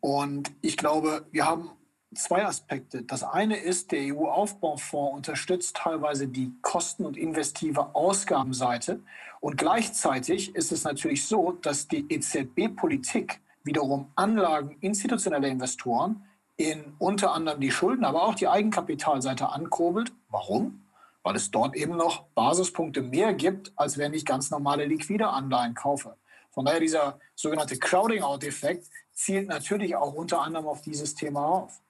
Und 0.00 0.52
ich 0.60 0.76
glaube, 0.76 1.26
wir 1.30 1.46
haben 1.46 1.70
zwei 2.14 2.44
Aspekte. 2.44 3.02
Das 3.02 3.22
eine 3.22 3.56
ist, 3.56 3.92
der 3.92 4.14
EU-Aufbaufonds 4.14 5.16
unterstützt 5.16 5.76
teilweise 5.76 6.28
die 6.28 6.52
Kosten- 6.62 7.04
und 7.04 7.16
investive 7.16 7.94
Ausgabenseite. 7.94 9.00
Und 9.40 9.56
gleichzeitig 9.56 10.54
ist 10.54 10.72
es 10.72 10.84
natürlich 10.84 11.26
so, 11.26 11.52
dass 11.52 11.88
die 11.88 12.06
EZB-Politik 12.08 13.40
wiederum 13.62 14.10
Anlagen 14.14 14.76
institutioneller 14.80 15.48
Investoren 15.48 16.24
in 16.56 16.94
unter 16.98 17.32
anderem 17.32 17.60
die 17.60 17.70
Schulden, 17.70 18.04
aber 18.04 18.22
auch 18.22 18.34
die 18.34 18.48
Eigenkapitalseite 18.48 19.48
ankurbelt. 19.48 20.12
Warum? 20.28 20.86
Weil 21.22 21.36
es 21.36 21.50
dort 21.50 21.74
eben 21.74 21.96
noch 21.96 22.24
Basispunkte 22.34 23.02
mehr 23.02 23.34
gibt, 23.34 23.72
als 23.76 23.98
wenn 23.98 24.14
ich 24.14 24.24
ganz 24.24 24.50
normale 24.50 24.84
liquide 24.84 25.28
Anleihen 25.28 25.74
kaufe. 25.74 26.16
Von 26.50 26.64
daher 26.64 26.80
dieser 26.80 27.18
sogenannte 27.34 27.78
Crowding-out-Effekt 27.78 28.88
zielt 29.12 29.48
natürlich 29.48 29.96
auch 29.96 30.14
unter 30.14 30.42
anderem 30.42 30.66
auf 30.66 30.82
dieses 30.82 31.14
Thema 31.14 31.46
auf. 31.46 31.80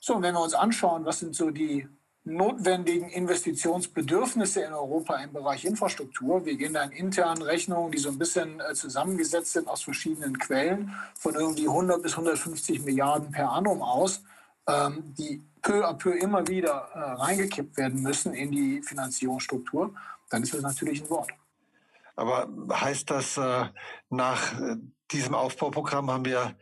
So, 0.00 0.14
und 0.16 0.22
wenn 0.22 0.34
wir 0.34 0.42
uns 0.42 0.54
anschauen, 0.54 1.04
was 1.04 1.18
sind 1.18 1.34
so 1.34 1.50
die 1.50 1.88
notwendigen 2.24 3.08
Investitionsbedürfnisse 3.10 4.62
in 4.62 4.72
Europa 4.72 5.16
im 5.16 5.32
Bereich 5.32 5.64
Infrastruktur. 5.64 6.44
Wir 6.46 6.56
gehen 6.56 6.72
da 6.72 6.82
in 6.84 6.92
internen 6.92 7.42
Rechnungen, 7.42 7.92
die 7.92 7.98
so 7.98 8.08
ein 8.08 8.18
bisschen 8.18 8.60
äh, 8.60 8.74
zusammengesetzt 8.74 9.52
sind 9.52 9.68
aus 9.68 9.82
verschiedenen 9.82 10.38
Quellen, 10.38 10.94
von 11.18 11.34
irgendwie 11.34 11.68
100 11.68 12.02
bis 12.02 12.12
150 12.12 12.82
Milliarden 12.82 13.30
per 13.30 13.50
annum 13.50 13.82
aus, 13.82 14.22
ähm, 14.66 15.14
die 15.18 15.42
peu 15.60 15.86
à 15.86 15.92
peu 15.92 16.12
immer 16.12 16.46
wieder 16.48 16.88
äh, 16.94 16.98
reingekippt 16.98 17.76
werden 17.76 18.02
müssen 18.02 18.32
in 18.32 18.50
die 18.50 18.82
Finanzierungsstruktur. 18.82 19.94
Dann 20.30 20.42
ist 20.42 20.54
das 20.54 20.62
natürlich 20.62 21.02
ein 21.02 21.10
Wort. 21.10 21.30
Aber 22.16 22.48
heißt 22.72 23.10
das, 23.10 23.36
äh, 23.36 23.66
nach 24.08 24.54
diesem 25.10 25.34
Aufbauprogramm 25.34 26.10
haben 26.10 26.24
wir 26.24 26.54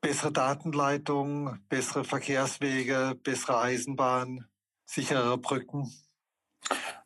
bessere 0.00 0.32
Datenleitung, 0.32 1.58
bessere 1.68 2.04
Verkehrswege, 2.04 3.18
bessere 3.22 3.58
Eisenbahn, 3.60 4.46
sicherere 4.88 5.38
Brücken? 5.38 5.92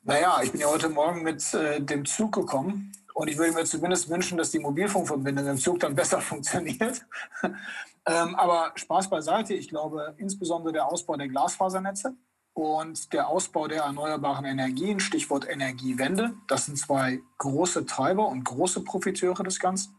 Naja, 0.03 0.41
ich 0.43 0.53
bin 0.53 0.61
ja 0.61 0.69
heute 0.69 0.89
Morgen 0.89 1.23
mit 1.23 1.53
äh, 1.55 1.81
dem 1.81 2.05
Zug 2.05 2.33
gekommen 2.33 2.93
und 3.15 3.29
ich 3.29 3.37
würde 3.37 3.53
mir 3.53 3.65
zumindest 3.65 4.09
wünschen, 4.09 4.39
dass 4.39 4.51
die 4.51 4.59
Mobilfunkverbindung 4.59 5.47
im 5.47 5.59
Zug 5.59 5.81
dann 5.81 5.95
besser 5.97 6.21
funktioniert. 6.21 7.05
ähm, 8.07 8.35
aber 8.37 8.73
Spaß 8.77 9.11
beiseite, 9.11 9.55
ich 9.55 9.69
glaube 9.69 10.15
insbesondere 10.19 10.73
der 10.73 10.87
Ausbau 10.87 11.17
der 11.17 11.29
Glasfasernetze 11.29 12.15
und 12.55 13.12
der 13.12 13.29
Ausbau 13.29 13.67
der 13.67 13.83
erneuerbaren 13.83 14.45
Energien, 14.45 15.01
Stichwort 15.01 15.49
Energiewende, 15.49 16.35
das 16.47 16.67
sind 16.67 16.79
zwei 16.79 17.21
große 17.39 17.87
Treiber 17.87 18.29
und 18.29 18.45
große 18.45 18.85
Profiteure 18.85 19.43
des 19.43 19.59
Ganzen. 19.59 19.97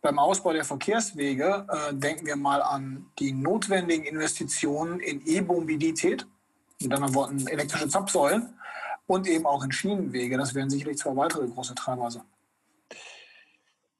Beim 0.00 0.18
Ausbau 0.18 0.52
der 0.52 0.64
Verkehrswege 0.64 1.66
äh, 1.68 1.94
denken 1.94 2.26
wir 2.26 2.36
mal 2.36 2.60
an 2.60 3.06
die 3.20 3.32
notwendigen 3.32 4.04
Investitionen 4.04 4.98
in 4.98 5.24
E-Mobilität, 5.24 6.26
mit 6.82 6.92
anderen 6.92 7.14
Worten 7.14 7.46
elektrische 7.46 7.88
Zapfsäulen 7.88 8.58
und 9.06 9.26
eben 9.26 9.46
auch 9.46 9.64
in 9.64 9.72
Schienenwege. 9.72 10.36
Das 10.36 10.54
werden 10.54 10.70
sicherlich 10.70 10.98
zwei 10.98 11.14
weitere 11.16 11.46
große 11.46 11.74
Treiber 11.74 12.10
sein. 12.10 12.24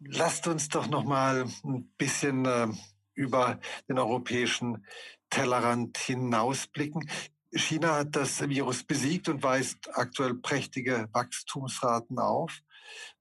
Lasst 0.01 0.47
uns 0.47 0.69
doch 0.69 0.89
noch 0.89 1.05
mal 1.05 1.45
ein 1.65 1.93
bisschen 1.99 2.47
äh, 2.47 2.69
über 3.15 3.61
den 3.89 3.99
europäischen 3.99 4.87
Tellerrand 5.29 5.99
hinausblicken. 5.99 7.09
China 7.53 7.97
hat 7.97 8.17
das 8.17 8.49
Virus 8.49 8.85
besiegt 8.85 9.29
und 9.29 9.43
weist 9.43 9.91
aktuell 9.93 10.35
prächtige 10.35 11.09
Wachstumsraten 11.13 12.19
auf. 12.19 12.61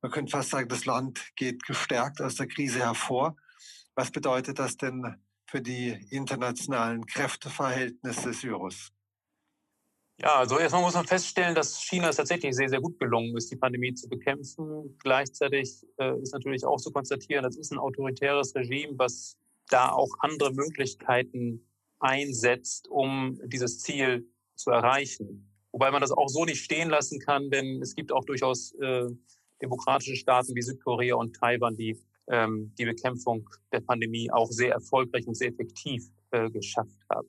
Man 0.02 0.12
könnte 0.12 0.32
fast 0.32 0.52
sagen, 0.52 0.70
das 0.70 0.86
Land 0.86 1.36
geht 1.36 1.66
gestärkt 1.66 2.22
aus 2.22 2.36
der 2.36 2.48
Krise 2.48 2.80
hervor. 2.80 3.36
Was 3.96 4.12
bedeutet 4.12 4.60
das 4.60 4.78
denn 4.78 5.18
für 5.48 5.62
die 5.62 5.90
internationalen 6.12 7.06
Kräfteverhältnisse 7.06 8.30
des 8.30 8.44
Virus? 8.44 8.92
Ja, 10.22 10.36
also 10.36 10.60
erstmal 10.60 10.82
muss 10.82 10.96
man 10.96 11.06
feststellen, 11.06 11.56
dass 11.56 11.82
China 11.82 12.10
es 12.10 12.18
tatsächlich 12.18 12.54
sehr, 12.54 12.68
sehr 12.68 12.82
gut 12.82 13.00
gelungen 13.00 13.38
ist, 13.38 13.50
die 13.52 13.56
Pandemie 13.56 13.94
zu 13.94 14.10
bekämpfen. 14.10 14.98
Gleichzeitig 15.02 15.86
äh, 15.98 16.20
ist 16.22 16.34
natürlich 16.34 16.66
auch 16.66 16.78
zu 16.78 16.92
konstatieren, 16.92 17.44
das 17.44 17.56
ist 17.56 17.72
ein 17.72 17.78
autoritäres 17.78 18.54
Regime, 18.54 18.94
was 18.98 19.38
da 19.70 19.90
auch 19.90 20.10
andere 20.20 20.52
Möglichkeiten 20.52 21.66
einsetzt, 22.00 22.90
um 22.90 23.40
dieses 23.46 23.80
Ziel 23.80 24.28
zu 24.56 24.72
erreichen. 24.72 25.50
Wobei 25.72 25.90
man 25.92 26.02
das 26.02 26.12
auch 26.12 26.28
so 26.28 26.44
nicht 26.44 26.64
stehen 26.64 26.90
lassen 26.90 27.20
kann, 27.20 27.50
denn 27.50 27.82
es 27.82 27.96
gibt 27.96 28.12
auch 28.12 28.26
durchaus 28.26 28.74
äh, 28.82 29.06
demokratische 29.62 30.16
Staaten 30.16 30.54
wie 30.54 30.62
Südkorea 30.62 31.16
und 31.16 31.36
Taiwan, 31.36 31.78
die 31.78 31.98
ähm, 32.30 32.74
die 32.78 32.86
Bekämpfung 32.86 33.50
der 33.72 33.82
Pandemie 33.82 34.30
auch 34.32 34.52
sehr 34.52 34.74
erfolgreich 34.74 35.28
und 35.28 35.36
sehr 35.36 35.50
effektiv 35.50 36.10
äh, 36.32 36.50
geschafft 36.50 37.00
haben. 37.10 37.28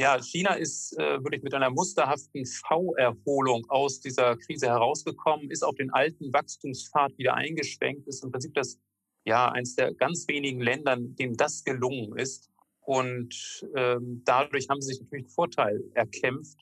Ja, 0.00 0.20
China 0.20 0.54
ist 0.54 0.98
äh, 0.98 1.22
wirklich 1.22 1.42
mit 1.42 1.54
einer 1.54 1.70
musterhaften 1.70 2.46
V-Erholung 2.46 3.64
aus 3.68 4.00
dieser 4.00 4.36
Krise 4.36 4.66
herausgekommen, 4.66 5.50
ist 5.50 5.62
auf 5.62 5.74
den 5.74 5.92
alten 5.92 6.32
Wachstumspfad 6.32 7.16
wieder 7.18 7.34
eingeschwenkt, 7.34 8.08
ist 8.08 8.24
im 8.24 8.32
Prinzip 8.32 8.54
das 8.54 8.78
ja 9.24 9.50
eines 9.50 9.76
der 9.76 9.94
ganz 9.94 10.26
wenigen 10.28 10.60
Ländern, 10.60 11.14
dem 11.16 11.36
das 11.36 11.62
gelungen 11.62 12.18
ist. 12.18 12.50
Und 12.80 13.64
ähm, 13.76 14.22
dadurch 14.24 14.68
haben 14.68 14.80
sie 14.80 14.88
sich 14.88 15.00
natürlich 15.00 15.26
einen 15.26 15.34
Vorteil 15.34 15.84
erkämpft. 15.94 16.58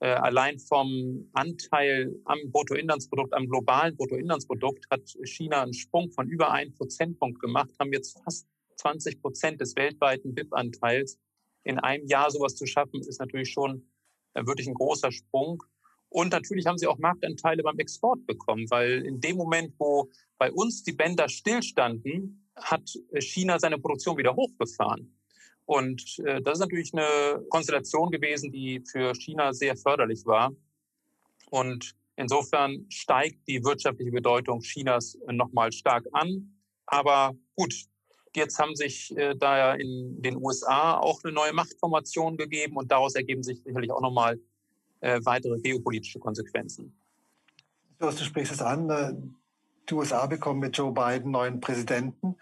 Äh, 0.00 0.08
allein 0.08 0.58
vom 0.58 1.28
Anteil 1.32 2.14
am 2.26 2.38
Bruttoinlandsprodukt, 2.52 3.32
am 3.32 3.48
globalen 3.48 3.96
Bruttoinlandsprodukt 3.96 4.86
hat 4.90 5.16
China 5.24 5.62
einen 5.62 5.74
Sprung 5.74 6.10
von 6.12 6.28
über 6.28 6.52
einen 6.52 6.74
Prozentpunkt 6.74 7.40
gemacht, 7.40 7.70
haben 7.80 7.92
jetzt 7.92 8.20
fast 8.22 8.46
20 8.76 9.20
Prozent 9.20 9.60
des 9.60 9.74
weltweiten 9.76 10.34
BIP-Anteils. 10.34 11.18
In 11.64 11.78
einem 11.78 12.06
Jahr 12.06 12.30
sowas 12.30 12.54
zu 12.54 12.66
schaffen, 12.66 13.00
ist 13.00 13.20
natürlich 13.20 13.50
schon 13.50 13.88
äh, 14.34 14.46
wirklich 14.46 14.66
ein 14.66 14.74
großer 14.74 15.10
Sprung. 15.10 15.62
Und 16.08 16.30
natürlich 16.30 16.66
haben 16.66 16.78
sie 16.78 16.86
auch 16.86 16.98
Marktanteile 16.98 17.62
beim 17.62 17.78
Export 17.78 18.24
bekommen, 18.26 18.70
weil 18.70 19.04
in 19.04 19.20
dem 19.20 19.36
Moment, 19.36 19.74
wo 19.78 20.10
bei 20.38 20.52
uns 20.52 20.84
die 20.84 20.92
Bänder 20.92 21.28
stillstanden, 21.28 22.48
hat 22.54 22.88
China 23.18 23.58
seine 23.58 23.78
Produktion 23.78 24.16
wieder 24.16 24.36
hochgefahren. 24.36 25.18
Und 25.66 26.18
äh, 26.24 26.42
das 26.42 26.54
ist 26.54 26.60
natürlich 26.60 26.92
eine 26.92 27.42
Konstellation 27.48 28.10
gewesen, 28.10 28.52
die 28.52 28.82
für 28.86 29.14
China 29.14 29.52
sehr 29.52 29.76
förderlich 29.76 30.24
war. 30.26 30.54
Und 31.50 31.94
insofern 32.16 32.86
steigt 32.90 33.48
die 33.48 33.64
wirtschaftliche 33.64 34.12
Bedeutung 34.12 34.60
Chinas 34.60 35.18
nochmal 35.26 35.72
stark 35.72 36.06
an. 36.12 36.60
Aber 36.86 37.34
gut, 37.56 37.74
jetzt 38.36 38.58
haben 38.58 38.74
sich 38.74 39.16
äh, 39.16 39.34
da 39.34 39.74
in 39.74 40.20
den 40.22 40.36
USA 40.36 40.98
auch 40.98 41.22
eine 41.24 41.32
neue 41.32 41.52
Machtformation 41.52 42.36
gegeben 42.36 42.76
und 42.76 42.90
daraus 42.90 43.14
ergeben 43.14 43.42
sich 43.42 43.62
sicherlich 43.62 43.90
auch 43.90 44.00
nochmal 44.00 44.38
äh, 45.00 45.20
weitere 45.24 45.58
geopolitische 45.60 46.18
Konsequenzen. 46.18 46.96
Du 47.98 48.10
sprichst 48.12 48.52
es 48.52 48.62
an, 48.62 48.90
äh, 48.90 49.12
die 49.88 49.94
USA 49.94 50.26
bekommen 50.26 50.60
mit 50.60 50.76
Joe 50.76 50.92
Biden 50.92 51.30
neuen 51.30 51.60
Präsidenten 51.60 52.36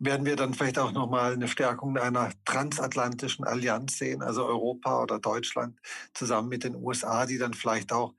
werden 0.00 0.24
wir 0.24 0.34
dann 0.34 0.54
vielleicht 0.54 0.78
auch 0.78 0.92
nochmal 0.92 1.34
eine 1.34 1.46
Stärkung 1.46 1.96
einer 1.98 2.30
transatlantischen 2.46 3.44
Allianz 3.44 3.98
sehen, 3.98 4.22
also 4.22 4.46
Europa 4.46 5.02
oder 5.02 5.18
Deutschland 5.18 5.78
zusammen 6.14 6.48
mit 6.48 6.64
den 6.64 6.74
USA, 6.74 7.26
die 7.26 7.36
dann 7.36 7.52
vielleicht 7.52 7.92
auch 7.92 8.14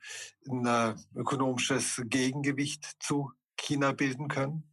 ein 0.48 0.66
äh, 0.66 0.94
ökonomisches 1.16 2.02
Gegengewicht 2.06 2.86
zu 3.00 3.32
China 3.58 3.94
bilden 3.94 4.28
können? 4.28 4.71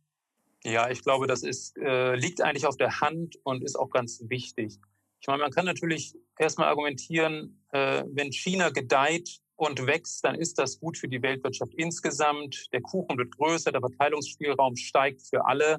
Ja, 0.68 0.90
ich 0.90 1.02
glaube, 1.02 1.26
das 1.26 1.42
ist, 1.42 1.78
äh, 1.78 2.14
liegt 2.14 2.42
eigentlich 2.42 2.66
auf 2.66 2.76
der 2.76 3.00
Hand 3.00 3.36
und 3.42 3.64
ist 3.64 3.76
auch 3.76 3.88
ganz 3.88 4.22
wichtig. 4.28 4.78
Ich 5.20 5.26
meine, 5.26 5.42
man 5.42 5.50
kann 5.50 5.64
natürlich 5.64 6.14
erstmal 6.38 6.68
argumentieren, 6.68 7.64
äh, 7.72 8.04
wenn 8.06 8.30
China 8.32 8.68
gedeiht 8.68 9.40
und 9.56 9.86
wächst, 9.86 10.24
dann 10.24 10.34
ist 10.34 10.58
das 10.58 10.78
gut 10.78 10.98
für 10.98 11.08
die 11.08 11.22
Weltwirtschaft 11.22 11.72
insgesamt. 11.74 12.68
Der 12.74 12.82
Kuchen 12.82 13.16
wird 13.16 13.34
größer, 13.34 13.72
der 13.72 13.80
Verteilungsspielraum 13.80 14.76
steigt 14.76 15.22
für 15.22 15.46
alle. 15.46 15.78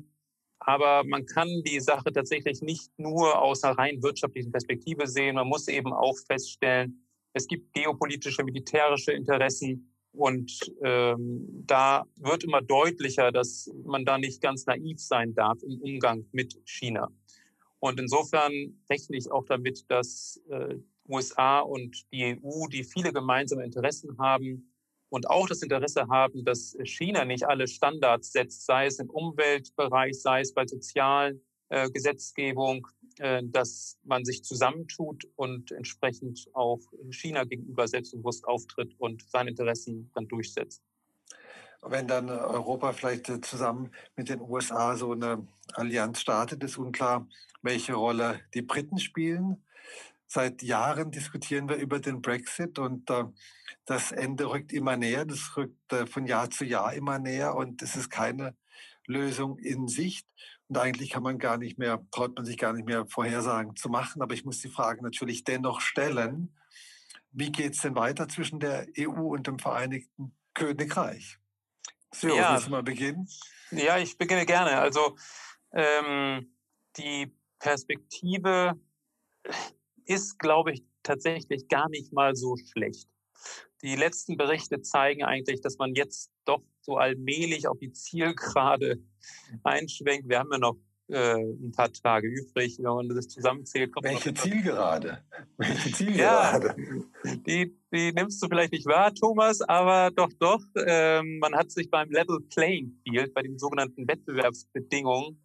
Aber 0.57 1.03
man 1.05 1.27
kann 1.27 1.61
die 1.63 1.79
Sache 1.79 2.11
tatsächlich 2.11 2.61
nicht 2.61 2.91
nur 2.97 3.39
aus 3.39 3.63
einer 3.63 3.77
rein 3.77 4.01
wirtschaftlichen 4.01 4.51
Perspektive 4.51 5.05
sehen. 5.05 5.35
Man 5.35 5.47
muss 5.47 5.67
eben 5.67 5.93
auch 5.93 6.17
feststellen, 6.27 7.05
es 7.33 7.47
gibt 7.47 7.73
geopolitische, 7.73 8.43
militärische 8.43 9.11
Interessen. 9.11 9.88
Und 10.11 10.73
ähm, 10.83 11.63
da 11.67 12.05
wird 12.17 12.43
immer 12.43 12.61
deutlicher, 12.61 13.31
dass 13.31 13.71
man 13.85 14.05
da 14.05 14.17
nicht 14.17 14.41
ganz 14.41 14.65
naiv 14.65 14.99
sein 14.99 15.33
darf 15.33 15.61
im 15.63 15.79
Umgang 15.81 16.25
mit 16.31 16.59
China. 16.65 17.09
Und 17.79 17.99
insofern 17.99 18.81
rechne 18.89 19.17
ich 19.17 19.31
auch 19.31 19.45
damit, 19.45 19.89
dass 19.89 20.41
äh, 20.49 20.75
USA 21.07 21.59
und 21.59 22.11
die 22.11 22.37
EU, 22.43 22.67
die 22.67 22.83
viele 22.83 23.13
gemeinsame 23.13 23.63
Interessen 23.63 24.17
haben, 24.17 24.69
und 25.09 25.29
auch 25.29 25.47
das 25.47 25.61
Interesse 25.61 26.07
haben, 26.07 26.45
dass 26.45 26.77
China 26.83 27.25
nicht 27.25 27.47
alle 27.47 27.67
Standards 27.67 28.31
setzt, 28.31 28.65
sei 28.65 28.85
es 28.85 28.99
im 28.99 29.09
Umweltbereich, 29.09 30.21
sei 30.21 30.41
es 30.41 30.53
bei 30.53 30.65
sozialen 30.65 31.41
äh, 31.69 31.89
Gesetzgebung, 31.89 32.87
dass 33.19 33.97
man 34.03 34.23
sich 34.23 34.43
zusammentut 34.43 35.25
und 35.35 35.71
entsprechend 35.71 36.47
auch 36.53 36.79
China 37.11 37.43
gegenüber 37.43 37.87
selbstbewusst 37.87 38.45
auftritt 38.47 38.95
und 38.97 39.29
seine 39.29 39.49
Interessen 39.49 40.09
dann 40.15 40.27
durchsetzt. 40.27 40.81
Wenn 41.81 42.07
dann 42.07 42.29
Europa 42.29 42.91
vielleicht 42.91 43.29
äh, 43.29 43.41
zusammen 43.41 43.91
mit 44.15 44.29
den 44.29 44.41
USA 44.41 44.95
so 44.95 45.13
eine 45.13 45.47
Allianz 45.73 46.19
startet, 46.19 46.63
ist 46.63 46.77
unklar, 46.77 47.27
welche 47.61 47.93
Rolle 47.93 48.41
die 48.53 48.61
Briten 48.61 48.99
spielen. 48.99 49.63
Seit 50.27 50.61
Jahren 50.61 51.11
diskutieren 51.11 51.69
wir 51.69 51.77
über 51.77 51.99
den 51.99 52.21
Brexit 52.21 52.79
und 52.79 53.09
äh, 53.09 53.23
das 53.85 54.11
Ende 54.11 54.49
rückt 54.49 54.73
immer 54.73 54.97
näher, 54.97 55.25
das 55.25 55.55
rückt 55.55 55.93
äh, 55.93 56.05
von 56.05 56.27
Jahr 56.27 56.49
zu 56.49 56.65
Jahr 56.65 56.93
immer 56.93 57.17
näher 57.17 57.55
und 57.55 57.81
es 57.81 57.95
ist 57.95 58.09
keine 58.09 58.55
Lösung 59.05 59.57
in 59.57 59.87
Sicht. 59.87 60.27
Und 60.69 60.77
eigentlich 60.77 61.09
kann 61.09 61.23
man 61.23 61.39
gar 61.39 61.57
nicht 61.57 61.79
mehr, 61.79 62.05
traut 62.11 62.35
man 62.35 62.45
sich 62.45 62.57
gar 62.57 62.73
nicht 62.73 62.85
mehr 62.85 63.07
Vorhersagen 63.07 63.75
zu 63.75 63.89
machen. 63.89 64.21
Aber 64.21 64.35
ich 64.35 64.45
muss 64.45 64.59
die 64.59 64.69
Frage 64.69 65.03
natürlich 65.03 65.43
dennoch 65.43 65.81
stellen, 65.81 66.55
wie 67.31 67.51
geht 67.51 67.73
es 67.73 67.81
denn 67.81 67.95
weiter 67.95 68.27
zwischen 68.27 68.59
der 68.59 68.87
EU 68.97 69.33
und 69.33 69.47
dem 69.47 69.57
Vereinigten 69.57 70.37
Königreich? 70.53 71.39
So, 72.13 72.27
ja. 72.35 72.53
willst 72.53 72.67
du 72.67 72.71
mal 72.71 72.83
beginnen? 72.83 73.27
Ja, 73.71 73.97
ich 73.97 74.17
beginne 74.17 74.45
gerne. 74.45 74.79
Also 74.79 75.15
ähm, 75.71 76.55
die 76.97 77.35
Perspektive 77.59 78.79
ist, 80.05 80.37
glaube 80.37 80.73
ich, 80.73 80.83
tatsächlich 81.01 81.67
gar 81.67 81.89
nicht 81.89 82.13
mal 82.13 82.35
so 82.35 82.55
schlecht. 82.57 83.07
Die 83.81 83.95
letzten 83.95 84.37
Berichte 84.37 84.81
zeigen 84.81 85.23
eigentlich, 85.23 85.61
dass 85.61 85.77
man 85.77 85.95
jetzt 85.95 86.31
doch 86.45 86.61
so 86.81 86.97
allmählich 86.97 87.67
auf 87.67 87.77
die 87.79 87.91
Zielgerade 87.91 88.99
einschwenkt. 89.63 90.29
Wir 90.29 90.39
haben 90.39 90.49
ja 90.51 90.57
noch 90.57 90.77
äh, 91.09 91.35
ein 91.35 91.71
paar 91.71 91.91
Tage 91.91 92.27
übrig, 92.27 92.77
wenn 92.77 92.85
man 92.85 93.09
das 93.09 93.27
zusammenzählt. 93.27 93.91
Welche 94.01 94.33
Zielgerade? 94.33 95.23
Welche 95.57 95.91
Zielgerade? 95.91 96.75
Ja, 96.77 97.35
die, 97.47 97.75
die 97.91 98.13
nimmst 98.13 98.41
du 98.43 98.47
vielleicht 98.47 98.71
nicht 98.71 98.85
wahr, 98.85 99.13
Thomas, 99.13 99.61
aber 99.61 100.11
doch, 100.11 100.31
doch. 100.39 100.61
Ähm, 100.85 101.39
man 101.39 101.55
hat 101.55 101.71
sich 101.71 101.89
beim 101.89 102.09
Level 102.11 102.39
Playing 102.53 102.99
Field, 103.03 103.33
bei 103.33 103.41
den 103.41 103.57
sogenannten 103.57 104.07
Wettbewerbsbedingungen, 104.07 105.41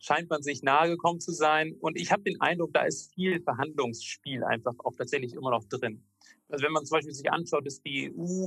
scheint 0.00 0.28
man 0.28 0.42
sich 0.42 0.62
nahegekommen 0.62 1.20
zu 1.20 1.32
sein. 1.32 1.74
Und 1.80 1.96
ich 1.96 2.10
habe 2.10 2.22
den 2.22 2.40
Eindruck, 2.40 2.74
da 2.74 2.82
ist 2.82 3.14
viel 3.14 3.40
Verhandlungsspiel 3.40 4.42
einfach 4.42 4.74
auch 4.78 4.96
tatsächlich 4.96 5.34
immer 5.34 5.50
noch 5.50 5.64
drin. 5.64 6.04
Also 6.48 6.64
wenn 6.64 6.72
man 6.72 6.84
zum 6.84 6.96
Beispiel 6.96 7.14
sich 7.14 7.30
anschaut, 7.30 7.66
dass 7.66 7.80
die 7.82 8.12
EU 8.12 8.46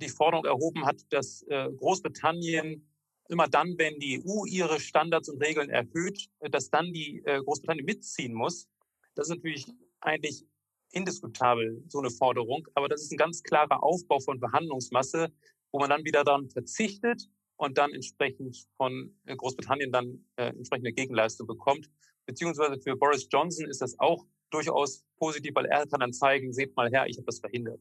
die 0.00 0.08
Forderung 0.08 0.44
erhoben 0.44 0.84
hat, 0.84 1.00
dass 1.10 1.42
äh, 1.48 1.70
Großbritannien 1.76 2.86
immer 3.28 3.48
dann, 3.48 3.78
wenn 3.78 3.98
die 3.98 4.22
EU 4.24 4.44
ihre 4.46 4.80
Standards 4.80 5.28
und 5.28 5.42
Regeln 5.42 5.70
erhöht, 5.70 6.28
dass 6.40 6.70
dann 6.70 6.92
die 6.92 7.22
äh, 7.24 7.42
Großbritannien 7.42 7.86
mitziehen 7.86 8.34
muss. 8.34 8.68
Das 9.14 9.28
ist 9.28 9.36
natürlich 9.36 9.66
eigentlich 10.00 10.44
indiskutabel, 10.90 11.82
so 11.88 11.98
eine 11.98 12.10
Forderung. 12.10 12.66
Aber 12.74 12.88
das 12.88 13.02
ist 13.02 13.12
ein 13.12 13.18
ganz 13.18 13.42
klarer 13.42 13.82
Aufbau 13.82 14.20
von 14.20 14.38
Verhandlungsmasse, 14.38 15.32
wo 15.70 15.78
man 15.78 15.90
dann 15.90 16.04
wieder 16.04 16.24
daran 16.24 16.50
verzichtet 16.50 17.28
und 17.56 17.78
dann 17.78 17.92
entsprechend 17.92 18.66
von 18.76 19.16
äh, 19.24 19.36
Großbritannien 19.36 19.92
dann 19.92 20.24
äh, 20.36 20.48
entsprechende 20.48 20.92
Gegenleistung 20.92 21.46
bekommt. 21.46 21.90
Beziehungsweise 22.26 22.80
für 22.80 22.96
Boris 22.96 23.26
Johnson 23.30 23.68
ist 23.68 23.80
das 23.80 23.98
auch 23.98 24.26
durchaus 24.50 25.04
positiv, 25.16 25.54
weil 25.54 25.66
er 25.66 25.86
kann 25.86 26.00
dann 26.00 26.12
zeigen, 26.12 26.52
seht 26.52 26.76
mal 26.76 26.90
her, 26.90 27.06
ich 27.08 27.16
habe 27.16 27.26
das 27.26 27.40
verhindert. 27.40 27.80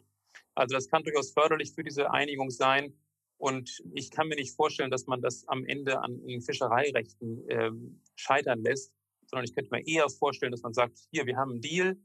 Also 0.56 0.76
das 0.76 0.88
kann 0.88 1.04
durchaus 1.04 1.32
förderlich 1.32 1.74
für 1.74 1.84
diese 1.84 2.12
Einigung 2.12 2.50
sein. 2.50 2.94
Und 3.42 3.84
ich 3.96 4.12
kann 4.12 4.28
mir 4.28 4.36
nicht 4.36 4.56
vorstellen, 4.56 4.92
dass 4.92 5.08
man 5.08 5.20
das 5.20 5.48
am 5.48 5.66
Ende 5.66 6.00
an 6.00 6.22
Fischereirechten 6.42 7.44
ähm, 7.50 8.02
scheitern 8.16 8.62
lässt, 8.62 8.94
sondern 9.26 9.46
ich 9.46 9.56
könnte 9.56 9.72
mir 9.72 9.86
eher 9.88 10.08
vorstellen, 10.10 10.52
dass 10.52 10.62
man 10.62 10.74
sagt, 10.74 11.00
hier, 11.12 11.26
wir 11.26 11.38
haben 11.38 11.54
einen 11.54 11.62
Deal, 11.62 11.98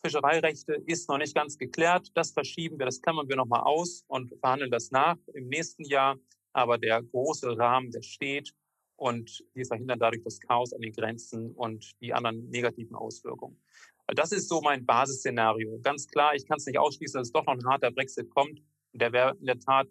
Fischereirechte 0.00 0.72
ist 0.86 1.08
noch 1.10 1.18
nicht 1.18 1.34
ganz 1.34 1.58
geklärt, 1.58 2.10
das 2.14 2.30
verschieben 2.30 2.78
wir, 2.78 2.86
das 2.86 3.02
klammern 3.02 3.28
wir 3.28 3.36
nochmal 3.36 3.64
aus 3.64 4.04
und 4.06 4.32
verhandeln 4.40 4.70
das 4.70 4.90
nach 4.90 5.18
im 5.34 5.48
nächsten 5.48 5.84
Jahr 5.84 6.18
aber 6.54 6.78
der 6.78 7.02
große 7.02 7.58
Rahmen, 7.58 7.90
der 7.90 8.00
steht 8.02 8.54
und 8.96 9.44
wir 9.52 9.66
verhindern 9.66 9.98
dadurch 9.98 10.22
das 10.24 10.40
Chaos 10.40 10.72
an 10.72 10.80
den 10.80 10.92
Grenzen 10.92 11.52
und 11.52 11.92
die 12.00 12.14
anderen 12.14 12.48
negativen 12.48 12.96
Auswirkungen. 12.96 13.60
Das 14.06 14.32
ist 14.32 14.48
so 14.48 14.62
mein 14.62 14.86
Basisszenario. 14.86 15.78
Ganz 15.82 16.06
klar, 16.06 16.34
ich 16.34 16.46
kann 16.46 16.56
es 16.56 16.64
nicht 16.64 16.78
ausschließen, 16.78 17.18
dass 17.18 17.28
es 17.28 17.32
doch 17.32 17.44
noch 17.44 17.52
ein 17.52 17.66
harter 17.66 17.90
Brexit 17.90 18.30
kommt. 18.30 18.62
Der 18.94 19.12
wäre 19.12 19.36
in 19.38 19.44
der 19.44 19.58
Tat 19.58 19.88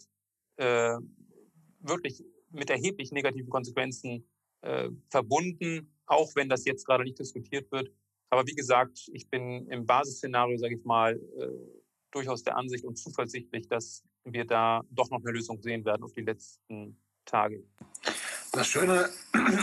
äh, 0.58 0.98
wirklich 1.80 2.24
mit 2.52 2.70
erheblich 2.70 3.12
negativen 3.12 3.50
Konsequenzen 3.50 4.28
äh, 4.62 4.90
verbunden, 5.10 5.94
auch 6.06 6.36
wenn 6.36 6.50
das 6.50 6.66
jetzt 6.66 6.86
gerade 6.86 7.04
nicht 7.04 7.20
diskutiert 7.20 7.72
wird. 7.72 7.92
Aber 8.30 8.46
wie 8.46 8.56
gesagt, 8.56 9.10
ich 9.14 9.30
bin 9.30 9.68
im 9.68 9.86
Basisszenario, 9.86 10.58
sage 10.58 10.76
ich 10.76 10.84
mal, 10.84 11.16
äh, 11.16 11.48
durchaus 12.12 12.44
der 12.44 12.58
Ansicht 12.58 12.84
und 12.86 12.98
zuversichtlich, 12.98 13.68
dass 13.68 14.04
wir 14.24 14.46
da 14.46 14.84
doch 14.92 15.10
noch 15.10 15.22
eine 15.22 15.32
Lösung 15.32 15.62
sehen 15.62 15.86
werden 15.86 16.04
auf 16.04 16.14
die 16.14 16.22
letzten 16.22 16.98
Tage. 17.26 17.64
Das 18.58 18.66
Schöne 18.66 19.08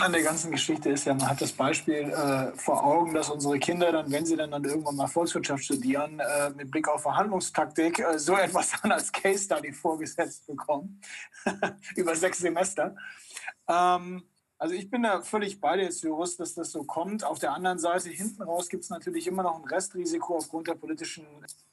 an 0.03 0.13
der 0.13 0.23
ganzen 0.23 0.53
Geschichte 0.53 0.91
ist 0.91 1.05
ja, 1.05 1.15
man 1.15 1.29
hat 1.29 1.41
das 1.41 1.51
Beispiel 1.51 2.11
äh, 2.11 2.57
vor 2.57 2.85
Augen, 2.85 3.13
dass 3.13 3.29
unsere 3.29 3.59
Kinder 3.59 3.91
dann, 3.91 4.09
wenn 4.13 4.25
sie 4.25 4.37
dann, 4.37 4.53
dann 4.53 4.63
irgendwann 4.63 4.95
mal 4.95 5.09
Volkswirtschaft 5.09 5.65
studieren, 5.65 6.21
äh, 6.21 6.51
mit 6.51 6.71
Blick 6.71 6.87
auf 6.87 7.03
Verhandlungstaktik 7.03 7.99
äh, 7.99 8.21
so 8.21 8.37
etwas 8.37 8.71
dann 8.81 8.93
als 8.93 9.11
Case 9.11 9.47
Study 9.47 9.73
vorgesetzt 9.73 10.47
bekommen, 10.47 11.01
über 11.97 12.15
sechs 12.15 12.39
Semester. 12.39 12.95
Ähm, 13.67 14.23
also 14.59 14.77
ich 14.77 14.89
bin 14.89 15.03
da 15.03 15.23
völlig 15.23 15.61
bei 15.61 15.77
dir, 15.77 15.91
Cyrus, 15.91 16.37
dass 16.37 16.55
das 16.55 16.71
so 16.71 16.85
kommt. 16.85 17.25
Auf 17.25 17.41
der 17.41 17.53
anderen 17.53 17.81
Seite, 17.81 18.11
hinten 18.11 18.45
raus 18.45 18.69
gibt 18.69 18.85
es 18.85 18.91
natürlich 18.91 19.27
immer 19.27 19.43
noch 19.43 19.59
ein 19.59 19.65
Restrisiko 19.65 20.37
aufgrund 20.37 20.69
der 20.69 20.77
politischen 20.77 21.27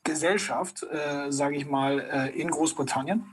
Gesellschaft, 0.03 0.81
äh, 0.89 1.31
sage 1.31 1.55
ich 1.55 1.67
mal, 1.67 1.99
äh, 1.99 2.29
in 2.31 2.49
Großbritannien. 2.49 3.31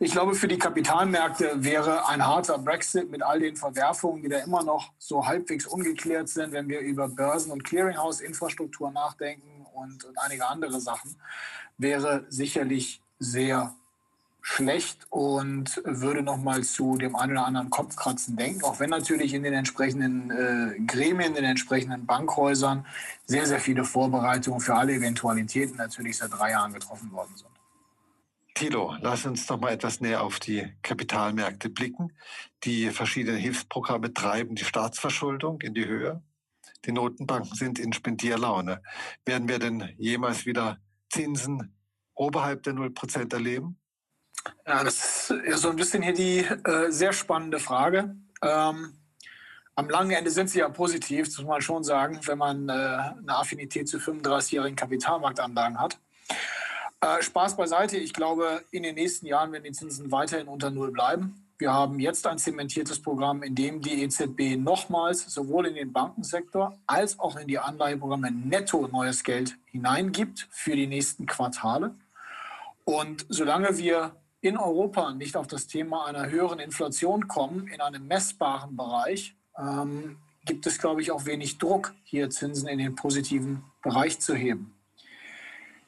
Ich 0.00 0.12
glaube, 0.12 0.34
für 0.34 0.48
die 0.48 0.58
Kapitalmärkte 0.58 1.64
wäre 1.64 2.08
ein 2.08 2.26
harter 2.26 2.58
Brexit 2.58 3.10
mit 3.10 3.22
all 3.22 3.40
den 3.40 3.56
Verwerfungen, 3.56 4.22
die 4.22 4.28
da 4.28 4.38
immer 4.38 4.62
noch 4.62 4.92
so 4.98 5.26
halbwegs 5.26 5.66
ungeklärt 5.66 6.28
sind, 6.28 6.52
wenn 6.52 6.68
wir 6.68 6.80
über 6.80 7.08
Börsen- 7.08 7.52
und 7.52 7.64
Clearinghouse-Infrastruktur 7.64 8.90
nachdenken 8.90 9.66
und, 9.74 10.04
und 10.04 10.18
einige 10.18 10.46
andere 10.46 10.80
Sachen, 10.80 11.16
wäre 11.78 12.26
sicherlich 12.28 13.00
sehr 13.18 13.74
schlecht 14.46 15.06
und 15.08 15.80
würde 15.86 16.22
nochmal 16.22 16.64
zu 16.64 16.98
dem 16.98 17.16
einen 17.16 17.32
oder 17.32 17.46
anderen 17.46 17.70
Kopfkratzen 17.70 18.36
denken, 18.36 18.62
auch 18.62 18.78
wenn 18.78 18.90
natürlich 18.90 19.32
in 19.32 19.42
den 19.42 19.54
entsprechenden 19.54 20.30
äh, 20.30 20.80
Gremien, 20.80 21.30
in 21.30 21.34
den 21.36 21.44
entsprechenden 21.44 22.04
Bankhäusern 22.04 22.84
sehr, 23.24 23.46
sehr 23.46 23.58
viele 23.58 23.84
Vorbereitungen 23.84 24.60
für 24.60 24.74
alle 24.74 24.92
Eventualitäten 24.92 25.76
natürlich 25.78 26.18
seit 26.18 26.30
drei 26.30 26.50
Jahren 26.50 26.74
getroffen 26.74 27.10
worden 27.10 27.32
sind. 27.36 27.53
Thilo, 28.54 28.96
lass 29.00 29.26
uns 29.26 29.48
noch 29.48 29.58
mal 29.58 29.72
etwas 29.72 30.00
näher 30.00 30.22
auf 30.22 30.38
die 30.38 30.72
Kapitalmärkte 30.82 31.68
blicken. 31.68 32.12
Die 32.62 32.90
verschiedenen 32.90 33.38
Hilfsprogramme 33.38 34.14
treiben 34.14 34.54
die 34.54 34.64
Staatsverschuldung 34.64 35.60
in 35.60 35.74
die 35.74 35.86
Höhe. 35.86 36.22
Die 36.84 36.92
Notenbanken 36.92 37.54
sind 37.54 37.80
in 37.80 37.92
Spendierlaune. 37.92 38.80
Werden 39.24 39.48
wir 39.48 39.58
denn 39.58 39.92
jemals 39.98 40.46
wieder 40.46 40.78
Zinsen 41.10 41.76
oberhalb 42.14 42.62
der 42.62 42.74
0% 42.74 43.32
erleben? 43.32 43.78
Ja, 44.66 44.84
das 44.84 45.30
ist 45.30 45.62
so 45.62 45.70
ein 45.70 45.76
bisschen 45.76 46.02
hier 46.02 46.14
die 46.14 46.38
äh, 46.38 46.90
sehr 46.90 47.12
spannende 47.12 47.58
Frage. 47.58 48.16
Ähm, 48.42 48.98
am 49.74 49.88
langen 49.88 50.12
Ende 50.12 50.30
sind 50.30 50.50
sie 50.50 50.60
ja 50.60 50.68
positiv, 50.68 51.26
das 51.26 51.38
muss 51.38 51.46
man 51.46 51.60
schon 51.60 51.82
sagen, 51.82 52.20
wenn 52.24 52.38
man 52.38 52.68
äh, 52.68 52.72
eine 52.72 53.36
Affinität 53.36 53.88
zu 53.88 53.98
35-jährigen 53.98 54.76
Kapitalmarktanlagen 54.76 55.80
hat. 55.80 55.98
Äh, 57.00 57.22
Spaß 57.22 57.56
beiseite. 57.56 57.96
Ich 57.96 58.12
glaube, 58.12 58.62
in 58.70 58.82
den 58.82 58.94
nächsten 58.94 59.26
Jahren 59.26 59.52
werden 59.52 59.64
die 59.64 59.72
Zinsen 59.72 60.10
weiterhin 60.10 60.48
unter 60.48 60.70
Null 60.70 60.90
bleiben. 60.90 61.44
Wir 61.56 61.72
haben 61.72 62.00
jetzt 62.00 62.26
ein 62.26 62.38
zementiertes 62.38 63.00
Programm, 63.00 63.42
in 63.42 63.54
dem 63.54 63.80
die 63.80 64.02
EZB 64.02 64.56
nochmals 64.56 65.32
sowohl 65.32 65.66
in 65.66 65.76
den 65.76 65.92
Bankensektor 65.92 66.76
als 66.86 67.18
auch 67.20 67.36
in 67.36 67.46
die 67.46 67.58
Anleiheprogramme 67.58 68.30
netto 68.32 68.88
neues 68.88 69.22
Geld 69.22 69.56
hineingibt 69.66 70.48
für 70.50 70.74
die 70.74 70.88
nächsten 70.88 71.26
Quartale. 71.26 71.94
Und 72.84 73.24
solange 73.28 73.78
wir 73.78 74.16
in 74.40 74.58
Europa 74.58 75.12
nicht 75.12 75.36
auf 75.36 75.46
das 75.46 75.66
Thema 75.66 76.06
einer 76.06 76.28
höheren 76.28 76.58
Inflation 76.58 77.28
kommen, 77.28 77.68
in 77.68 77.80
einem 77.80 78.06
messbaren 78.06 78.76
Bereich, 78.76 79.34
ähm, 79.56 80.18
gibt 80.44 80.66
es, 80.66 80.78
glaube 80.78 81.00
ich, 81.00 81.10
auch 81.10 81.24
wenig 81.24 81.58
Druck, 81.58 81.94
hier 82.02 82.28
Zinsen 82.30 82.68
in 82.68 82.78
den 82.78 82.94
positiven 82.94 83.64
Bereich 83.82 84.20
zu 84.20 84.34
heben. 84.34 84.74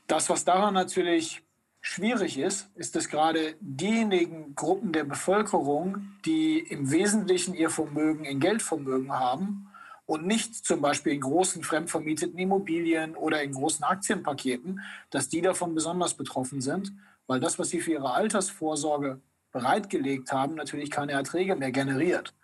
Das, 0.06 0.28
was 0.30 0.44
daran 0.44 0.74
natürlich 0.74 1.42
schwierig 1.80 2.38
ist, 2.38 2.68
ist, 2.74 2.96
dass 2.96 3.08
gerade 3.08 3.56
diejenigen 3.60 4.54
Gruppen 4.54 4.92
der 4.92 5.04
Bevölkerung, 5.04 6.08
die 6.24 6.58
im 6.58 6.90
Wesentlichen 6.90 7.54
ihr 7.54 7.70
Vermögen 7.70 8.24
in 8.24 8.40
Geldvermögen 8.40 9.12
haben 9.12 9.68
und 10.04 10.26
nicht 10.26 10.54
zum 10.54 10.80
Beispiel 10.80 11.12
in 11.12 11.20
großen 11.20 11.62
fremdvermieteten 11.62 12.38
Immobilien 12.38 13.16
oder 13.16 13.42
in 13.42 13.52
großen 13.52 13.84
Aktienpaketen, 13.84 14.80
dass 15.10 15.28
die 15.28 15.42
davon 15.42 15.74
besonders 15.74 16.14
betroffen 16.14 16.60
sind, 16.60 16.92
weil 17.26 17.40
das, 17.40 17.58
was 17.58 17.70
sie 17.70 17.80
für 17.80 17.92
ihre 17.92 18.14
Altersvorsorge 18.14 19.20
bereitgelegt 19.52 20.32
haben, 20.32 20.54
natürlich 20.54 20.90
keine 20.90 21.12
Erträge 21.12 21.56
mehr 21.56 21.72
generiert. 21.72 22.34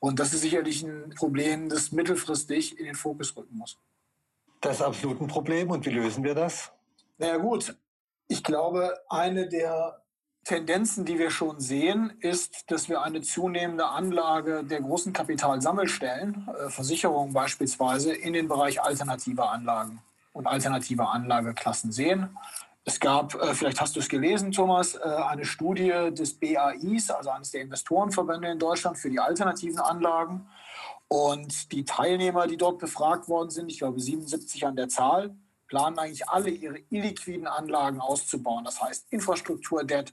Und 0.00 0.18
das 0.18 0.34
ist 0.34 0.40
sicherlich 0.40 0.82
ein 0.82 1.10
Problem, 1.16 1.68
das 1.68 1.92
mittelfristig 1.92 2.78
in 2.78 2.86
den 2.86 2.96
Fokus 2.96 3.36
rücken 3.36 3.56
muss. 3.56 3.78
Das 4.60 4.76
ist 4.76 4.82
absolut 4.82 5.20
ein 5.20 5.28
Problem. 5.28 5.70
Und 5.70 5.86
wie 5.86 5.90
lösen 5.90 6.24
wir 6.24 6.34
das? 6.34 6.72
Naja 7.22 7.36
gut, 7.36 7.76
ich 8.26 8.42
glaube, 8.42 8.98
eine 9.08 9.48
der 9.48 10.02
Tendenzen, 10.42 11.04
die 11.04 11.20
wir 11.20 11.30
schon 11.30 11.60
sehen, 11.60 12.18
ist, 12.18 12.68
dass 12.72 12.88
wir 12.88 13.02
eine 13.02 13.22
zunehmende 13.22 13.86
Anlage 13.86 14.64
der 14.64 14.80
großen 14.80 15.12
Kapitalsammelstellen, 15.12 16.48
äh, 16.48 16.68
Versicherungen 16.68 17.32
beispielsweise, 17.32 18.12
in 18.12 18.32
den 18.32 18.48
Bereich 18.48 18.82
alternativer 18.82 19.52
Anlagen 19.52 20.02
und 20.32 20.48
alternativer 20.48 21.12
Anlageklassen 21.12 21.92
sehen. 21.92 22.36
Es 22.84 22.98
gab, 22.98 23.36
äh, 23.36 23.54
vielleicht 23.54 23.80
hast 23.80 23.94
du 23.94 24.00
es 24.00 24.08
gelesen, 24.08 24.50
Thomas, 24.50 24.96
äh, 24.96 24.98
eine 24.98 25.44
Studie 25.44 26.10
des 26.10 26.40
BAIs, 26.40 27.08
also 27.12 27.30
eines 27.30 27.52
der 27.52 27.62
Investorenverbände 27.62 28.48
in 28.48 28.58
Deutschland 28.58 28.98
für 28.98 29.10
die 29.10 29.20
alternativen 29.20 29.78
Anlagen. 29.78 30.48
Und 31.06 31.70
die 31.70 31.84
Teilnehmer, 31.84 32.48
die 32.48 32.56
dort 32.56 32.80
befragt 32.80 33.28
worden 33.28 33.50
sind, 33.50 33.70
ich 33.70 33.78
glaube 33.78 34.00
77 34.00 34.66
an 34.66 34.74
der 34.74 34.88
Zahl, 34.88 35.36
planen 35.72 35.98
eigentlich 35.98 36.28
alle 36.28 36.50
ihre 36.50 36.80
illiquiden 36.90 37.46
Anlagen 37.46 37.98
auszubauen. 37.98 38.62
Das 38.62 38.82
heißt 38.82 39.10
Infrastruktur, 39.10 39.82
Debt, 39.84 40.12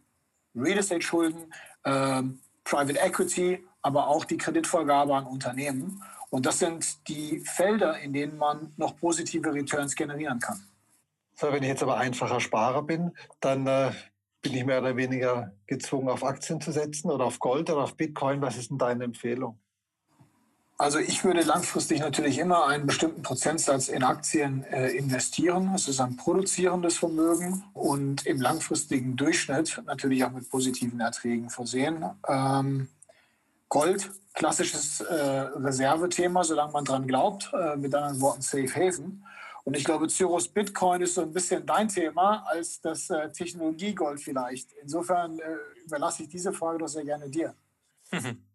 Real 0.56 0.78
Estate 0.78 1.02
Schulden, 1.02 1.54
ähm, 1.84 2.40
Private 2.64 2.98
Equity, 2.98 3.68
aber 3.82 4.08
auch 4.08 4.24
die 4.24 4.38
Kreditvergabe 4.38 5.14
an 5.14 5.26
Unternehmen. 5.26 6.02
Und 6.30 6.46
das 6.46 6.60
sind 6.60 7.06
die 7.10 7.42
Felder, 7.42 8.00
in 8.00 8.14
denen 8.14 8.38
man 8.38 8.72
noch 8.78 8.96
positive 8.96 9.54
Returns 9.54 9.96
generieren 9.96 10.40
kann. 10.40 10.64
So, 11.36 11.52
wenn 11.52 11.64
ich 11.64 11.70
jetzt 11.70 11.84
aber 11.84 11.98
einfacher 11.98 12.40
Sparer 12.40 12.84
bin, 12.84 13.12
dann 13.42 13.68
äh, 13.68 13.92
bin 14.42 14.54
ich 14.54 14.64
mehr 14.64 14.80
oder 14.80 14.96
weniger 14.96 15.52
gezwungen, 15.68 16.08
auf 16.08 16.24
Aktien 16.24 16.62
zu 16.62 16.72
setzen 16.72 17.12
oder 17.12 17.26
auf 17.26 17.38
Gold 17.40 17.70
oder 17.70 17.84
auf 17.84 17.98
Bitcoin. 17.98 18.42
Was 18.42 18.56
ist 18.56 18.70
denn 18.70 18.78
deine 18.78 19.04
Empfehlung? 19.04 19.60
Also 20.80 20.98
ich 20.98 21.26
würde 21.26 21.42
langfristig 21.42 22.00
natürlich 22.00 22.40
immer 22.40 22.66
einen 22.66 22.86
bestimmten 22.86 23.22
Prozentsatz 23.22 23.90
in 23.90 24.02
Aktien 24.02 24.64
äh, 24.64 24.92
investieren. 24.92 25.74
Es 25.76 25.90
ist 25.90 26.00
ein 26.00 26.16
produzierendes 26.16 26.98
Vermögen 26.98 27.66
und 27.74 28.26
im 28.26 28.40
langfristigen 28.40 29.18
Durchschnitt 29.18 29.82
natürlich 29.86 30.24
auch 30.24 30.32
mit 30.32 30.50
positiven 30.50 31.02
Erträgen 31.02 31.50
versehen. 31.50 32.06
Ähm, 32.30 32.88
Gold, 33.68 34.10
klassisches 34.34 35.02
äh, 35.02 35.14
Reservethema, 35.14 36.46
solange 36.46 36.72
man 36.72 36.86
dran 36.86 37.06
glaubt, 37.06 37.52
äh, 37.54 37.76
mit 37.76 37.94
anderen 37.94 38.22
Worten 38.22 38.42
Safe 38.42 38.74
Haven. 38.74 39.26
Und 39.66 39.76
ich 39.76 39.84
glaube, 39.84 40.08
Cyrus 40.08 40.48
Bitcoin 40.48 41.02
ist 41.02 41.16
so 41.16 41.24
ein 41.24 41.34
bisschen 41.34 41.66
dein 41.66 41.90
Thema 41.90 42.46
als 42.48 42.80
das 42.80 43.10
äh, 43.10 43.30
Technologiegold 43.34 44.22
vielleicht. 44.22 44.72
Insofern 44.82 45.40
äh, 45.40 45.58
überlasse 45.86 46.24
ich 46.24 46.30
diese 46.30 46.54
Frage 46.54 46.78
doch 46.78 46.88
sehr 46.88 47.04
gerne 47.04 47.30
dir. 47.30 47.54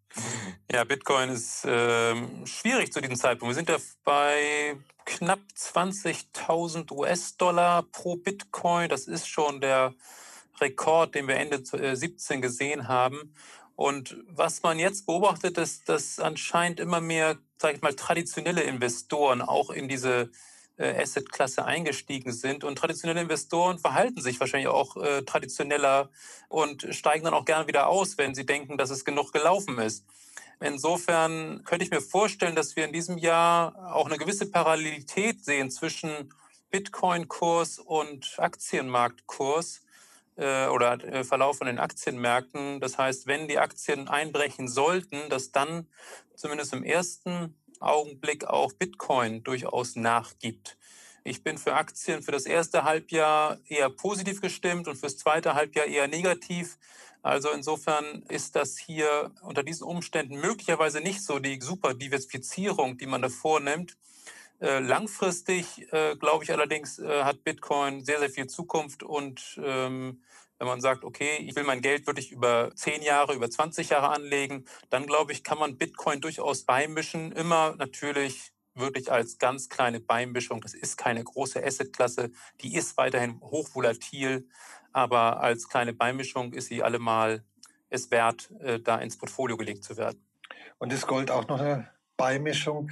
Ja, 0.70 0.84
Bitcoin 0.84 1.30
ist 1.30 1.64
äh, 1.64 2.14
schwierig 2.46 2.92
zu 2.92 3.00
diesem 3.00 3.16
Zeitpunkt. 3.16 3.50
Wir 3.50 3.54
sind 3.54 3.68
ja 3.68 3.76
bei 4.04 4.76
knapp 5.04 5.40
20.000 5.56 6.90
US-Dollar 6.92 7.82
pro 7.82 8.16
Bitcoin. 8.16 8.88
Das 8.88 9.06
ist 9.06 9.28
schon 9.28 9.60
der 9.60 9.94
Rekord, 10.60 11.14
den 11.14 11.28
wir 11.28 11.36
Ende 11.36 11.62
2017 11.62 12.38
äh, 12.38 12.40
gesehen 12.40 12.88
haben. 12.88 13.34
Und 13.76 14.16
was 14.28 14.62
man 14.62 14.78
jetzt 14.78 15.06
beobachtet, 15.06 15.58
ist, 15.58 15.88
dass 15.88 16.20
anscheinend 16.20 16.78
immer 16.78 17.00
mehr, 17.00 17.38
sage 17.58 17.76
ich 17.76 17.82
mal, 17.82 17.94
traditionelle 17.94 18.62
Investoren 18.62 19.42
auch 19.42 19.70
in 19.70 19.88
diese 19.88 20.30
Asset-Klasse 20.82 21.64
eingestiegen 21.64 22.32
sind. 22.32 22.64
Und 22.64 22.76
traditionelle 22.76 23.20
Investoren 23.20 23.78
verhalten 23.78 24.20
sich 24.20 24.40
wahrscheinlich 24.40 24.68
auch 24.68 24.96
äh, 24.96 25.22
traditioneller 25.22 26.10
und 26.48 26.86
steigen 26.90 27.24
dann 27.24 27.34
auch 27.34 27.44
gerne 27.44 27.66
wieder 27.68 27.88
aus, 27.88 28.18
wenn 28.18 28.34
sie 28.34 28.46
denken, 28.46 28.76
dass 28.76 28.90
es 28.90 29.04
genug 29.04 29.32
gelaufen 29.32 29.78
ist. 29.78 30.04
Insofern 30.60 31.62
könnte 31.64 31.84
ich 31.84 31.90
mir 31.90 32.00
vorstellen, 32.00 32.56
dass 32.56 32.76
wir 32.76 32.84
in 32.84 32.92
diesem 32.92 33.18
Jahr 33.18 33.94
auch 33.94 34.06
eine 34.06 34.18
gewisse 34.18 34.50
Parallelität 34.50 35.44
sehen 35.44 35.70
zwischen 35.70 36.32
Bitcoin-Kurs 36.70 37.78
und 37.78 38.34
Aktienmarktkurs 38.38 39.82
äh, 40.36 40.66
oder 40.66 41.02
äh, 41.04 41.24
Verlauf 41.24 41.58
von 41.58 41.66
den 41.66 41.78
Aktienmärkten. 41.78 42.80
Das 42.80 42.98
heißt, 42.98 43.26
wenn 43.26 43.46
die 43.48 43.58
Aktien 43.58 44.08
einbrechen 44.08 44.68
sollten, 44.68 45.28
dass 45.28 45.52
dann 45.52 45.86
zumindest 46.34 46.72
im 46.72 46.82
ersten 46.82 47.54
Augenblick 47.80 48.44
auch 48.44 48.72
Bitcoin 48.72 49.42
durchaus 49.42 49.96
nachgibt. 49.96 50.76
Ich 51.24 51.42
bin 51.42 51.56
für 51.56 51.74
Aktien 51.74 52.22
für 52.22 52.32
das 52.32 52.44
erste 52.44 52.84
Halbjahr 52.84 53.58
eher 53.66 53.88
positiv 53.88 54.40
gestimmt 54.40 54.88
und 54.88 54.96
fürs 54.96 55.16
zweite 55.16 55.54
Halbjahr 55.54 55.86
eher 55.86 56.06
negativ. 56.06 56.76
Also 57.22 57.50
insofern 57.50 58.22
ist 58.28 58.54
das 58.54 58.76
hier 58.76 59.30
unter 59.40 59.62
diesen 59.62 59.84
Umständen 59.84 60.38
möglicherweise 60.38 61.00
nicht 61.00 61.24
so 61.24 61.38
die 61.38 61.58
super 61.62 61.94
Diversifizierung, 61.94 62.98
die 62.98 63.06
man 63.06 63.22
da 63.22 63.30
vornimmt. 63.30 63.96
Äh, 64.60 64.80
langfristig, 64.80 65.90
äh, 65.92 66.16
glaube 66.16 66.44
ich 66.44 66.52
allerdings, 66.52 66.98
äh, 66.98 67.24
hat 67.24 67.42
Bitcoin 67.42 68.04
sehr, 68.04 68.18
sehr 68.18 68.30
viel 68.30 68.46
Zukunft 68.46 69.02
und 69.02 69.58
ähm, 69.64 70.22
wenn 70.64 70.70
man 70.70 70.80
sagt, 70.80 71.04
okay, 71.04 71.36
ich 71.40 71.54
will 71.56 71.64
mein 71.64 71.82
Geld 71.82 72.06
wirklich 72.06 72.32
über 72.32 72.72
10 72.74 73.02
Jahre, 73.02 73.34
über 73.34 73.50
20 73.50 73.90
Jahre 73.90 74.08
anlegen, 74.08 74.64
dann 74.88 75.06
glaube 75.06 75.32
ich, 75.32 75.44
kann 75.44 75.58
man 75.58 75.76
Bitcoin 75.76 76.20
durchaus 76.20 76.64
beimischen. 76.64 77.32
Immer 77.32 77.74
natürlich 77.76 78.52
wirklich 78.74 79.12
als 79.12 79.38
ganz 79.38 79.68
kleine 79.68 80.00
Beimischung. 80.00 80.62
Das 80.62 80.72
ist 80.72 80.96
keine 80.96 81.22
große 81.22 81.62
Assetklasse. 81.62 82.30
Die 82.62 82.74
ist 82.74 82.96
weiterhin 82.96 83.40
hochvolatil, 83.40 84.48
aber 84.92 85.40
als 85.40 85.68
kleine 85.68 85.92
Beimischung 85.92 86.54
ist 86.54 86.68
sie 86.68 86.82
allemal 86.82 87.44
es 87.90 88.10
wert, 88.10 88.50
äh, 88.60 88.80
da 88.80 88.96
ins 88.96 89.18
Portfolio 89.18 89.56
gelegt 89.56 89.84
zu 89.84 89.96
werden. 89.96 90.24
Und 90.78 90.92
ist 90.92 91.06
Gold 91.06 91.30
auch 91.30 91.46
noch 91.46 91.60
eine 91.60 91.88
Beimischung, 92.16 92.90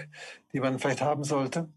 die 0.52 0.60
man 0.60 0.78
vielleicht 0.78 1.00
haben 1.00 1.24
sollte? 1.24 1.68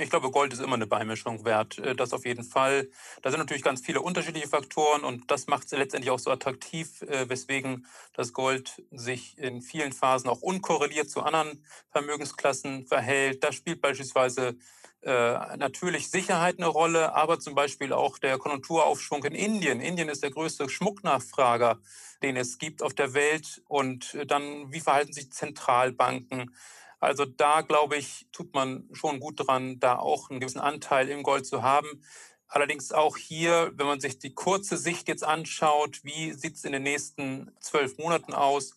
Ich 0.00 0.10
glaube, 0.10 0.30
Gold 0.30 0.52
ist 0.52 0.60
immer 0.60 0.76
eine 0.76 0.86
Beimischung 0.86 1.44
wert. 1.44 1.78
Äh, 1.78 1.96
das 1.96 2.12
auf 2.12 2.24
jeden 2.24 2.44
Fall. 2.44 2.88
Da 3.22 3.30
sind 3.30 3.40
natürlich 3.40 3.64
ganz 3.64 3.80
viele 3.80 4.00
unterschiedliche 4.00 4.46
Faktoren 4.46 5.02
und 5.02 5.28
das 5.28 5.48
macht 5.48 5.64
es 5.66 5.72
letztendlich 5.72 6.12
auch 6.12 6.20
so 6.20 6.30
attraktiv, 6.30 7.02
äh, 7.02 7.28
weswegen 7.28 7.84
das 8.12 8.32
Gold 8.32 8.80
sich 8.92 9.36
in 9.38 9.60
vielen 9.60 9.92
Phasen 9.92 10.30
auch 10.30 10.40
unkorreliert 10.40 11.10
zu 11.10 11.22
anderen 11.22 11.64
Vermögensklassen 11.90 12.86
verhält. 12.86 13.42
Da 13.42 13.50
spielt 13.50 13.80
beispielsweise 13.80 14.56
äh, 15.02 15.56
natürlich 15.56 16.10
Sicherheit 16.10 16.58
eine 16.58 16.68
Rolle, 16.68 17.16
aber 17.16 17.40
zum 17.40 17.56
Beispiel 17.56 17.92
auch 17.92 18.18
der 18.18 18.38
Konjunkturaufschwung 18.38 19.24
in 19.24 19.34
Indien. 19.34 19.80
Indien 19.80 20.08
ist 20.08 20.22
der 20.22 20.30
größte 20.30 20.68
Schmucknachfrager, 20.68 21.80
den 22.22 22.36
es 22.36 22.58
gibt 22.58 22.84
auf 22.84 22.94
der 22.94 23.14
Welt. 23.14 23.62
Und 23.66 24.16
dann, 24.28 24.72
wie 24.72 24.80
verhalten 24.80 25.12
sich 25.12 25.32
Zentralbanken? 25.32 26.52
Also 27.00 27.24
da, 27.24 27.60
glaube 27.60 27.96
ich, 27.96 28.26
tut 28.32 28.54
man 28.54 28.88
schon 28.92 29.20
gut 29.20 29.46
dran, 29.46 29.78
da 29.78 29.98
auch 29.98 30.30
einen 30.30 30.40
gewissen 30.40 30.60
Anteil 30.60 31.08
im 31.08 31.22
Gold 31.22 31.46
zu 31.46 31.62
haben. 31.62 32.02
Allerdings 32.48 32.92
auch 32.92 33.16
hier, 33.16 33.72
wenn 33.74 33.86
man 33.86 34.00
sich 34.00 34.18
die 34.18 34.34
kurze 34.34 34.76
Sicht 34.76 35.06
jetzt 35.06 35.22
anschaut, 35.22 36.00
wie 36.02 36.32
sieht 36.32 36.56
es 36.56 36.64
in 36.64 36.72
den 36.72 36.82
nächsten 36.82 37.52
zwölf 37.60 37.98
Monaten 37.98 38.32
aus, 38.32 38.74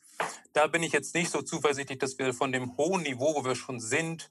da 0.53 0.67
bin 0.67 0.83
ich 0.83 0.91
jetzt 0.91 1.15
nicht 1.15 1.31
so 1.31 1.41
zuversichtlich, 1.41 1.97
dass 1.97 2.19
wir 2.19 2.33
von 2.33 2.51
dem 2.51 2.77
hohen 2.77 3.03
Niveau, 3.03 3.33
wo 3.35 3.45
wir 3.45 3.55
schon 3.55 3.79
sind, 3.79 4.29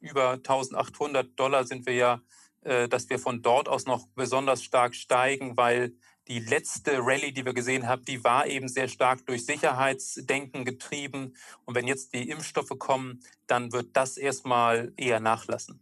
über 0.00 0.30
1800 0.30 1.38
Dollar 1.38 1.64
sind 1.64 1.86
wir 1.86 1.94
ja, 1.94 2.22
äh, 2.62 2.88
dass 2.88 3.08
wir 3.10 3.18
von 3.18 3.42
dort 3.42 3.68
aus 3.68 3.84
noch 3.84 4.08
besonders 4.14 4.64
stark 4.64 4.94
steigen, 4.94 5.56
weil 5.56 5.92
die 6.30 6.38
letzte 6.38 6.98
Rallye, 7.00 7.32
die 7.32 7.44
wir 7.44 7.52
gesehen 7.52 7.88
haben, 7.88 8.04
die 8.04 8.22
war 8.22 8.46
eben 8.46 8.68
sehr 8.68 8.86
stark 8.86 9.26
durch 9.26 9.44
Sicherheitsdenken 9.44 10.64
getrieben. 10.64 11.34
Und 11.64 11.74
wenn 11.74 11.88
jetzt 11.88 12.14
die 12.14 12.30
Impfstoffe 12.30 12.78
kommen, 12.78 13.20
dann 13.48 13.72
wird 13.72 13.96
das 13.96 14.16
erstmal 14.16 14.92
eher 14.96 15.18
nachlassen. 15.18 15.80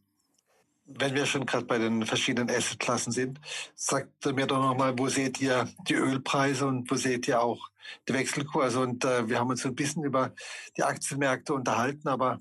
Wenn 0.86 1.14
wir 1.14 1.26
schon 1.26 1.44
gerade 1.44 1.66
bei 1.66 1.76
den 1.76 2.06
verschiedenen 2.06 2.48
Assetklassen 2.48 3.12
sind, 3.12 3.38
sagt 3.74 4.24
mir 4.24 4.46
doch 4.46 4.58
nochmal, 4.58 4.98
wo 4.98 5.08
seht 5.08 5.38
ihr 5.38 5.68
die 5.86 5.96
Ölpreise 5.96 6.66
und 6.66 6.90
wo 6.90 6.94
seht 6.94 7.28
ihr 7.28 7.42
auch 7.42 7.68
die 8.08 8.14
Wechselkurse? 8.14 8.80
Und 8.80 9.04
äh, 9.04 9.28
wir 9.28 9.38
haben 9.38 9.50
uns 9.50 9.66
ein 9.66 9.74
bisschen 9.74 10.02
über 10.02 10.32
die 10.78 10.82
Aktienmärkte 10.82 11.52
unterhalten, 11.52 12.08
aber 12.08 12.40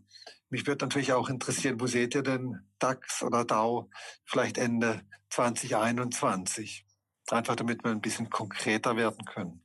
mich 0.49 0.65
würde 0.65 0.85
natürlich 0.85 1.11
auch 1.11 1.27
interessieren, 1.27 1.81
wo 1.81 1.87
seht 1.87 2.15
ihr 2.15 2.23
denn 2.23 2.61
DAX 2.79 3.21
oder 3.21 3.43
DAO 3.43 3.89
vielleicht 4.23 4.57
Ende 4.57 5.01
2021? 5.29 6.86
Einfach 7.31 7.55
damit 7.55 7.83
wir 7.83 7.91
ein 7.91 8.01
bisschen 8.01 8.29
konkreter 8.29 8.95
werden 8.95 9.25
können. 9.25 9.61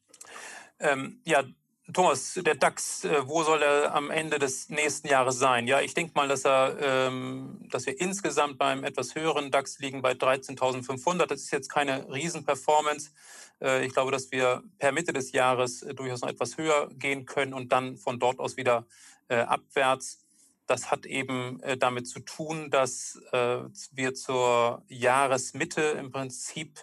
Ähm, 0.80 1.20
ja, 1.24 1.44
Thomas, 1.92 2.34
der 2.34 2.54
DAX, 2.54 3.04
äh, 3.04 3.26
wo 3.26 3.42
soll 3.42 3.62
er 3.62 3.94
am 3.94 4.10
Ende 4.10 4.38
des 4.38 4.68
nächsten 4.68 5.08
Jahres 5.08 5.38
sein? 5.38 5.66
Ja, 5.66 5.80
ich 5.80 5.94
denke 5.94 6.12
mal, 6.14 6.28
dass, 6.28 6.44
er, 6.44 6.76
ähm, 6.80 7.58
dass 7.70 7.86
wir 7.86 8.00
insgesamt 8.00 8.56
beim 8.56 8.84
etwas 8.84 9.14
höheren 9.14 9.50
DAX 9.50 9.78
liegen 9.80 10.00
bei 10.00 10.12
13.500. 10.12 11.26
Das 11.26 11.40
ist 11.40 11.50
jetzt 11.50 11.68
keine 11.68 12.08
Riesenperformance. 12.08 13.10
Äh, 13.60 13.84
ich 13.84 13.92
glaube, 13.92 14.12
dass 14.12 14.30
wir 14.30 14.62
per 14.78 14.92
Mitte 14.92 15.12
des 15.12 15.32
Jahres 15.32 15.82
äh, 15.82 15.92
durchaus 15.94 16.22
noch 16.22 16.28
etwas 16.28 16.56
höher 16.56 16.88
gehen 16.94 17.26
können 17.26 17.52
und 17.52 17.72
dann 17.72 17.96
von 17.96 18.18
dort 18.18 18.38
aus 18.38 18.56
wieder 18.56 18.86
äh, 19.28 19.36
abwärts. 19.36 20.20
Das 20.66 20.90
hat 20.90 21.04
eben 21.04 21.60
äh, 21.62 21.76
damit 21.76 22.06
zu 22.06 22.20
tun, 22.20 22.70
dass 22.70 23.20
äh, 23.32 23.58
wir 23.90 24.14
zur 24.14 24.82
Jahresmitte 24.88 25.82
im 25.82 26.12
Prinzip 26.12 26.80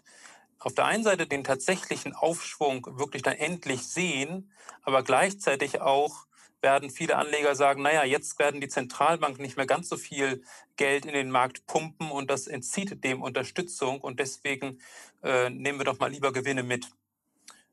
auf 0.60 0.74
der 0.74 0.86
einen 0.86 1.04
Seite 1.04 1.26
den 1.28 1.44
tatsächlichen 1.44 2.14
Aufschwung 2.14 2.86
wirklich 3.00 3.22
dann 3.22 3.36
endlich 3.36 3.88
sehen, 3.88 4.52
aber 4.84 5.04
gleichzeitig 5.04 5.82
auch 5.82 6.26
werden 6.62 6.90
viele 6.90 7.16
Anleger 7.16 7.56
sagen, 7.56 7.82
naja, 7.82 8.04
jetzt 8.04 8.38
werden 8.40 8.60
die 8.60 8.68
Zentralbanken 8.68 9.42
nicht 9.42 9.56
mehr 9.56 9.66
ganz 9.66 9.88
so 9.88 9.96
viel 9.96 10.44
Geld 10.76 11.06
in 11.06 11.14
den 11.14 11.32
Markt 11.32 11.66
pumpen 11.68 12.12
und 12.12 12.30
das 12.30 12.48
entzieht 12.48 13.04
dem 13.04 13.22
Unterstützung 13.22 14.02
und 14.02 14.20
deswegen 14.20 14.80
äh, 15.24 15.50
nehmen 15.50 15.80
wir 15.80 15.86
doch 15.86 16.00
mal 16.00 16.12
lieber 16.12 16.34
Gewinne 16.34 16.64
mit. 16.64 16.90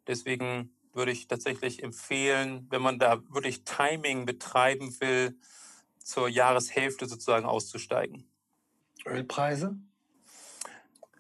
Deswegen 0.07 0.73
würde 0.93 1.11
ich 1.11 1.27
tatsächlich 1.27 1.83
empfehlen, 1.83 2.67
wenn 2.71 2.83
man 2.83 2.99
da 2.99 3.21
wirklich 3.31 3.65
Timing 3.65 4.25
betreiben 4.25 4.95
will, 5.01 5.37
zur 5.99 6.29
Jahreshälfte 6.29 7.07
sozusagen 7.07 7.47
auszusteigen. 7.47 8.31
Ölpreise? 9.05 9.77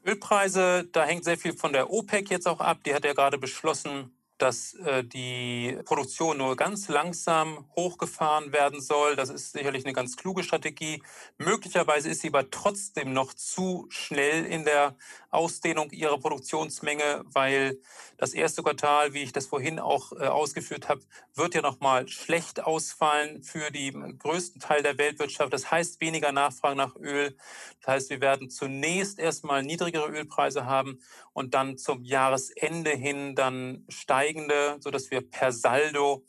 Ölpreise, 0.07 0.88
da 0.92 1.05
hängt 1.05 1.25
sehr 1.25 1.37
viel 1.37 1.53
von 1.53 1.73
der 1.73 1.90
OPEC 1.90 2.31
jetzt 2.31 2.47
auch 2.47 2.61
ab. 2.61 2.79
Die 2.85 2.95
hat 2.95 3.05
ja 3.05 3.12
gerade 3.12 3.38
beschlossen, 3.38 4.15
dass 4.38 4.75
äh, 4.75 5.03
die 5.03 5.79
Produktion 5.85 6.38
nur 6.38 6.57
ganz 6.57 6.88
langsam 6.88 7.64
hochgefahren 7.75 8.53
werden 8.53 8.81
soll. 8.81 9.16
Das 9.16 9.31
ist 9.31 9.53
sicherlich 9.53 9.85
eine 9.85 9.94
ganz 9.94 10.16
kluge 10.16 10.42
Strategie. 10.42 11.03
Möglicherweise 11.38 12.11
ist 12.11 12.20
sie 12.20 12.29
aber 12.29 12.51
trotzdem 12.51 13.12
noch 13.12 13.33
zu 13.33 13.87
schnell 13.88 14.44
in 14.44 14.64
der 14.64 14.96
Ausdehnung 15.31 15.90
ihrer 15.90 16.18
Produktionsmenge, 16.18 17.25
weil 17.27 17.79
das 18.18 18.33
erste 18.33 18.62
Quartal, 18.62 19.12
wie 19.12 19.22
ich 19.22 19.33
das 19.33 19.46
vorhin 19.46 19.79
auch 19.79 20.12
äh, 20.12 20.27
ausgeführt 20.27 20.88
habe, 20.88 21.03
wird 21.35 21.55
ja 21.55 21.62
nochmal 21.62 22.09
schlecht 22.09 22.64
ausfallen 22.64 23.42
für 23.42 23.70
den 23.70 24.18
größten 24.18 24.61
Teil 24.61 24.83
der 24.83 24.99
Weltwirtschaft. 24.99 25.53
Das 25.53 25.70
heißt 25.70 26.01
weniger 26.01 26.33
Nachfrage 26.33 26.77
nach 26.77 26.96
Öl. 26.96 27.37
Das 27.81 27.88
heißt, 27.88 28.11
wir 28.11 28.20
werden 28.20 28.51
zunächst 28.51 29.18
erstmal 29.18 29.62
niedrigere 29.62 30.09
Ölpreise 30.09 30.64
haben 30.66 31.01
und 31.33 31.55
dann 31.55 31.77
zum 31.77 32.03
Jahresende 32.03 32.90
hin 32.90 33.35
dann 33.35 33.85
steigende, 34.27 34.77
sodass 34.81 35.11
wir 35.11 35.29
per 35.29 35.53
Saldo 35.53 36.25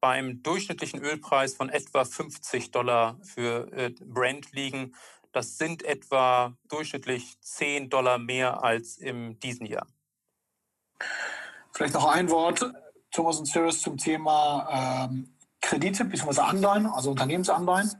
beim 0.00 0.42
durchschnittlichen 0.42 1.00
Ölpreis 1.00 1.54
von 1.54 1.68
etwa 1.68 2.04
50 2.04 2.70
Dollar 2.70 3.18
für 3.22 3.72
äh, 3.72 3.90
Brent 4.00 4.52
liegen. 4.52 4.94
Das 5.32 5.58
sind 5.58 5.82
etwa 5.82 6.56
durchschnittlich 6.68 7.40
10 7.40 7.90
Dollar 7.90 8.18
mehr 8.18 8.62
als 8.62 8.96
im 8.98 9.38
diesen 9.40 9.66
Jahr. 9.66 9.86
Vielleicht 11.72 11.94
noch 11.94 12.06
ein 12.06 12.30
Wort, 12.30 12.64
Thomas 13.10 13.38
und 13.38 13.46
Cyrus, 13.46 13.80
zum 13.80 13.96
Thema 13.96 15.08
ähm, 15.10 15.34
Kredite 15.60 16.04
bzw. 16.04 16.40
Anleihen, 16.40 16.86
also 16.86 17.10
Unternehmensanleihen. 17.10 17.90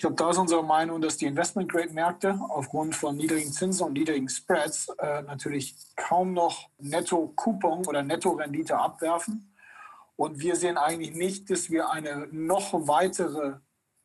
Ich 0.00 0.02
glaube, 0.02 0.16
da 0.16 0.30
ist 0.30 0.38
unsere 0.38 0.64
Meinung, 0.64 1.02
dass 1.02 1.18
die 1.18 1.26
Investment-Grade-Märkte 1.26 2.40
aufgrund 2.48 2.96
von 2.96 3.18
niedrigen 3.18 3.52
Zinsen 3.52 3.86
und 3.86 3.92
niedrigen 3.92 4.30
Spreads 4.30 4.88
äh, 4.98 5.20
natürlich 5.20 5.76
kaum 5.94 6.32
noch 6.32 6.70
Netto-Coupon 6.78 7.86
oder 7.86 8.02
Netto-Rendite 8.02 8.78
abwerfen. 8.78 9.54
Und 10.16 10.40
wir 10.40 10.56
sehen 10.56 10.78
eigentlich 10.78 11.12
nicht, 11.14 11.50
dass 11.50 11.68
wir 11.68 11.90
eine 11.90 12.28
noch 12.32 12.88
weitere 12.88 13.56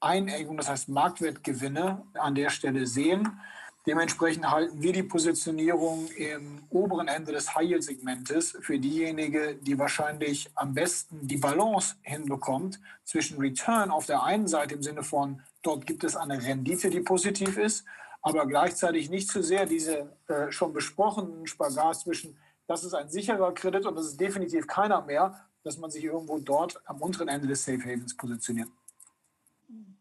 Einengung, 0.01 0.57
das 0.57 0.67
heißt 0.67 0.89
Marktwertgewinne 0.89 2.03
an 2.15 2.35
der 2.35 2.49
Stelle 2.49 2.87
sehen. 2.87 3.39
Dementsprechend 3.87 4.51
halten 4.51 4.81
wir 4.81 4.91
die 4.91 5.03
Positionierung 5.03 6.09
im 6.17 6.63
oberen 6.71 7.07
Ende 7.07 7.31
des 7.31 7.55
High-Yield-Segmentes 7.55 8.57
für 8.59 8.79
diejenige, 8.79 9.55
die 9.61 9.79
wahrscheinlich 9.79 10.49
am 10.55 10.73
besten 10.73 11.25
die 11.25 11.37
Balance 11.37 11.95
hinbekommt 12.01 12.81
zwischen 13.05 13.37
Return 13.37 13.91
auf 13.91 14.07
der 14.07 14.23
einen 14.23 14.49
Seite 14.49 14.75
im 14.75 14.83
Sinne 14.83 15.03
von, 15.03 15.41
dort 15.65 15.85
gibt 15.85 16.03
es 16.03 16.15
eine 16.15 16.41
Rendite, 16.41 16.89
die 16.89 17.01
positiv 17.01 17.57
ist, 17.57 17.85
aber 18.21 18.45
gleichzeitig 18.45 19.09
nicht 19.09 19.29
zu 19.29 19.43
sehr 19.43 19.65
diese 19.65 20.17
äh, 20.27 20.51
schon 20.51 20.73
besprochenen 20.73 21.47
Spagat 21.47 21.99
zwischen, 21.99 22.37
das 22.67 22.83
ist 22.83 22.93
ein 22.93 23.09
sicherer 23.09 23.53
Kredit 23.53 23.85
und 23.85 23.95
das 23.95 24.07
ist 24.07 24.19
definitiv 24.19 24.67
keiner 24.67 25.01
mehr, 25.01 25.47
dass 25.63 25.77
man 25.77 25.91
sich 25.91 26.03
irgendwo 26.03 26.39
dort 26.39 26.81
am 26.85 27.01
unteren 27.01 27.27
Ende 27.27 27.47
des 27.47 27.63
Safe 27.63 27.81
Havens 27.81 28.15
positioniert. 28.15 28.69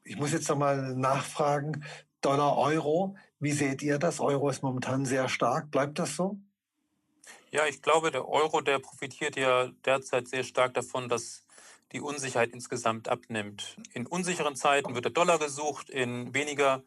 Ich 0.05 0.17
muss 0.17 0.33
jetzt 0.33 0.49
nochmal 0.49 0.95
nachfragen, 0.95 1.85
Dollar, 2.21 2.57
Euro, 2.57 3.17
wie 3.41 3.53
seht 3.53 3.83
ihr 3.83 3.99
das? 3.99 4.21
Euro 4.21 4.49
ist 4.49 4.63
momentan 4.63 5.05
sehr 5.05 5.29
stark. 5.29 5.71
Bleibt 5.71 5.99
das 5.99 6.17
so? 6.17 6.39
Ja, 7.51 7.67
ich 7.67 7.83
glaube, 7.83 8.11
der 8.11 8.27
Euro, 8.29 8.61
der 8.61 8.79
profitiert 8.79 9.37
ja 9.37 9.69
derzeit 9.85 10.29
sehr 10.29 10.45
stark 10.45 10.75
davon, 10.75 11.09
dass 11.09 11.44
die 11.95 12.01
Unsicherheit 12.01 12.53
insgesamt 12.53 13.09
abnimmt. 13.09 13.77
In 13.95 14.07
unsicheren 14.07 14.57
Zeiten 14.57 14.95
wird 14.95 15.05
der 15.05 15.13
Dollar 15.13 15.39
gesucht, 15.39 15.89
in 15.89 16.35
weniger 16.35 16.83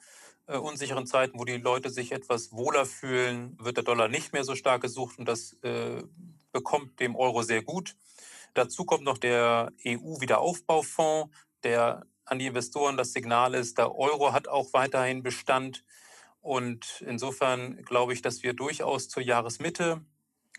äh, 0.48 0.58
unsicheren 0.58 1.08
Zeiten, 1.08 1.40
wo 1.40 1.46
die 1.46 1.58
Leute 1.58 1.90
sich 1.90 2.12
etwas 2.12 2.52
wohler 2.52 2.86
fühlen, 2.86 3.58
wird 3.60 3.78
der 3.78 3.86
Dollar 3.86 4.10
nicht 4.10 4.34
mehr 4.34 4.44
so 4.44 4.54
stark 4.54 4.82
gesucht 4.82 5.18
und 5.18 5.26
das 5.26 5.54
äh, 5.64 6.04
bekommt 6.52 7.00
dem 7.00 7.16
Euro 7.16 7.42
sehr 7.42 7.64
gut. 7.64 7.96
Dazu 8.54 8.84
kommt 8.84 9.06
noch 9.06 9.18
der 9.18 9.72
EU-Wiederaufbaufonds, 9.86 11.34
der 11.64 12.06
an 12.26 12.40
die 12.40 12.48
Investoren 12.48 12.98
das 12.98 13.14
Signal 13.14 13.54
ist, 13.54 13.78
der 13.78 13.96
Euro 13.96 14.34
hat 14.34 14.50
auch 14.50 14.74
weiterhin 14.74 15.24
Bestand. 15.24 15.86
Und 16.42 17.02
insofern 17.08 17.78
glaube 17.84 18.12
ich, 18.12 18.22
dass 18.22 18.44
wir 18.44 18.54
durchaus 18.54 19.08
zur 19.08 19.24
Jahresmitte 19.24 20.02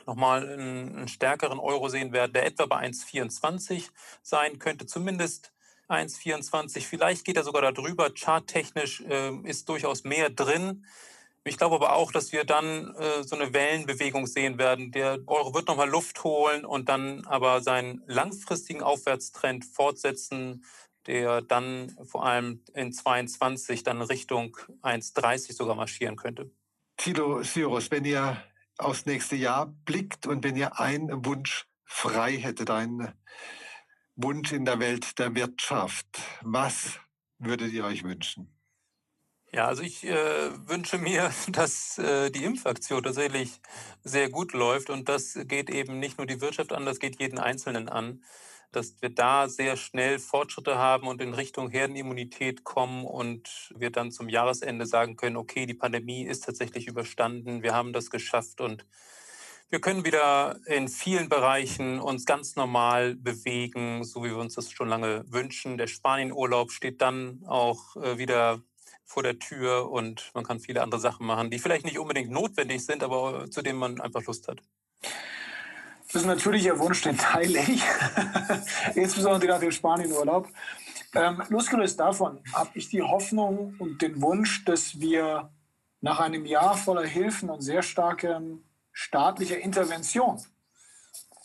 nochmal 0.08 0.48
einen, 0.48 0.96
einen 0.96 1.08
stärkeren 1.08 1.60
Euro 1.60 1.88
sehen 1.88 2.12
werden, 2.12 2.32
der 2.32 2.46
etwa 2.46 2.66
bei 2.66 2.80
1,24 2.80 3.90
sein 4.22 4.58
könnte, 4.58 4.86
zumindest 4.86 5.52
1,24. 5.88 6.80
Vielleicht 6.80 7.24
geht 7.24 7.36
er 7.36 7.44
sogar 7.44 7.62
darüber. 7.72 8.10
Charttechnisch 8.10 9.02
äh, 9.02 9.34
ist 9.44 9.68
durchaus 9.68 10.04
mehr 10.04 10.30
drin. 10.30 10.84
Ich 11.44 11.56
glaube 11.56 11.76
aber 11.76 11.94
auch, 11.94 12.10
dass 12.10 12.32
wir 12.32 12.44
dann 12.44 12.94
äh, 12.96 13.22
so 13.22 13.36
eine 13.36 13.52
Wellenbewegung 13.52 14.26
sehen 14.26 14.58
werden. 14.58 14.92
Der 14.92 15.20
Euro 15.26 15.54
wird 15.54 15.68
nochmal 15.68 15.88
Luft 15.88 16.24
holen 16.24 16.64
und 16.64 16.88
dann 16.88 17.24
aber 17.26 17.60
seinen 17.62 18.02
langfristigen 18.06 18.82
Aufwärtstrend 18.82 19.64
fortsetzen, 19.64 20.64
der 21.06 21.40
dann 21.42 21.96
vor 22.04 22.24
allem 22.26 22.62
in 22.74 22.92
22 22.92 23.82
dann 23.82 24.02
Richtung 24.02 24.56
1,30 24.82 25.54
sogar 25.54 25.74
marschieren 25.74 26.16
könnte. 26.16 26.50
Tilo 26.98 27.42
Syrus, 27.42 27.90
wenn 27.90 28.04
ihr 28.04 28.42
aufs 28.78 29.06
nächste 29.06 29.36
Jahr 29.36 29.66
blickt 29.84 30.26
und 30.26 30.44
wenn 30.44 30.56
ihr 30.56 30.78
einen 30.80 31.24
Wunsch 31.24 31.66
frei 31.84 32.36
hättet, 32.36 32.70
einen 32.70 33.12
Wunsch 34.14 34.52
in 34.52 34.64
der 34.64 34.78
Welt 34.80 35.18
der 35.18 35.34
Wirtschaft, 35.34 36.06
was 36.42 36.98
würdet 37.38 37.72
ihr 37.72 37.84
euch 37.84 38.04
wünschen? 38.04 38.54
Ja, 39.52 39.66
also 39.66 39.82
ich 39.82 40.04
äh, 40.04 40.68
wünsche 40.68 40.98
mir, 40.98 41.32
dass 41.48 41.98
äh, 41.98 42.30
die 42.30 42.44
Impfaktion 42.44 43.02
tatsächlich 43.02 43.60
sehr 44.04 44.28
gut 44.28 44.52
läuft 44.52 44.90
und 44.90 45.08
das 45.08 45.38
geht 45.44 45.70
eben 45.70 45.98
nicht 45.98 46.18
nur 46.18 46.26
die 46.26 46.40
Wirtschaft 46.40 46.72
an, 46.72 46.84
das 46.84 46.98
geht 46.98 47.20
jeden 47.20 47.38
Einzelnen 47.38 47.88
an, 47.88 48.22
dass 48.72 48.96
wir 49.00 49.10
da 49.10 49.48
sehr 49.48 49.76
schnell 49.76 50.18
Fortschritte 50.18 50.76
haben 50.78 51.08
und 51.08 51.22
in 51.22 51.34
Richtung 51.34 51.70
Herdenimmunität 51.70 52.64
kommen 52.64 53.04
und 53.04 53.72
wir 53.76 53.90
dann 53.90 54.10
zum 54.10 54.28
Jahresende 54.28 54.86
sagen 54.86 55.16
können, 55.16 55.36
okay, 55.36 55.66
die 55.66 55.74
Pandemie 55.74 56.24
ist 56.24 56.44
tatsächlich 56.44 56.86
überstanden, 56.86 57.62
wir 57.62 57.74
haben 57.74 57.92
das 57.92 58.10
geschafft 58.10 58.60
und 58.60 58.84
wir 59.70 59.80
können 59.80 60.04
wieder 60.04 60.58
in 60.64 60.88
vielen 60.88 61.28
Bereichen 61.28 62.00
uns 62.00 62.24
ganz 62.24 62.56
normal 62.56 63.16
bewegen, 63.16 64.02
so 64.02 64.24
wie 64.24 64.30
wir 64.30 64.38
uns 64.38 64.54
das 64.54 64.70
schon 64.70 64.88
lange 64.88 65.24
wünschen. 65.28 65.76
Der 65.76 65.88
Spanienurlaub 65.88 66.72
steht 66.72 67.02
dann 67.02 67.44
auch 67.46 67.94
äh, 67.96 68.16
wieder 68.16 68.62
vor 69.04 69.22
der 69.22 69.38
Tür 69.38 69.90
und 69.90 70.30
man 70.34 70.44
kann 70.44 70.60
viele 70.60 70.82
andere 70.82 71.00
Sachen 71.00 71.26
machen, 71.26 71.50
die 71.50 71.58
vielleicht 71.58 71.84
nicht 71.84 71.98
unbedingt 71.98 72.30
notwendig 72.30 72.84
sind, 72.84 73.02
aber 73.02 73.50
zu 73.50 73.62
denen 73.62 73.78
man 73.78 74.00
einfach 74.00 74.24
Lust 74.24 74.48
hat. 74.48 74.62
Das 76.10 76.22
ist 76.22 76.28
ein 76.28 76.36
natürlicher 76.36 76.78
Wunsch, 76.78 77.02
den 77.02 77.18
teile 77.18 77.60
ich, 77.60 77.82
insbesondere 78.94 79.52
nach 79.52 79.60
dem 79.60 79.72
Spanienurlaub. 79.72 80.48
Ähm, 81.14 81.42
losgelöst 81.48 82.00
davon 82.00 82.40
habe 82.54 82.70
ich 82.74 82.88
die 82.88 83.02
Hoffnung 83.02 83.74
und 83.78 84.00
den 84.00 84.20
Wunsch, 84.22 84.64
dass 84.64 85.00
wir 85.00 85.50
nach 86.00 86.20
einem 86.20 86.46
Jahr 86.46 86.76
voller 86.76 87.06
Hilfen 87.06 87.50
und 87.50 87.60
sehr 87.60 87.82
starker 87.82 88.40
staatlicher 88.92 89.58
Intervention 89.58 90.40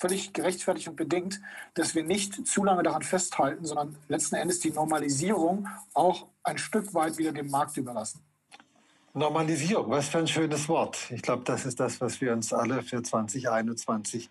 völlig 0.04 0.34
gerechtfertigt 0.34 0.89
und 0.89 0.97
bedingt, 0.97 1.39
dass 1.76 1.95
wir 1.95 2.04
nicht 2.04 2.45
zu 2.45 2.65
lange 2.65 2.84
daran 2.84 3.04
festhalten, 3.04 3.65
sondern 3.65 3.95
letzten 4.10 4.36
Endes 4.36 4.60
die 4.60 4.71
Normalisierung 4.71 5.69
auch 5.93 6.28
ein 6.43 6.58
Stück 6.58 6.93
weit 6.93 7.17
wieder 7.17 7.32
dem 7.32 7.49
Markt 7.49 7.78
überlassen. 7.78 8.21
Normalisierung, 9.15 9.91
was 9.91 10.10
für 10.10 10.17
ein 10.17 10.28
schönes 10.28 10.67
Wort. 10.67 11.12
Ich 11.12 11.21
glaube, 11.21 11.43
das 11.43 11.65
ist 11.65 11.80
das, 11.80 12.02
was 12.02 12.19
wir 12.19 12.34
uns 12.34 12.52
alle 12.52 12.82
für 12.82 13.04
2021 13.04 14.28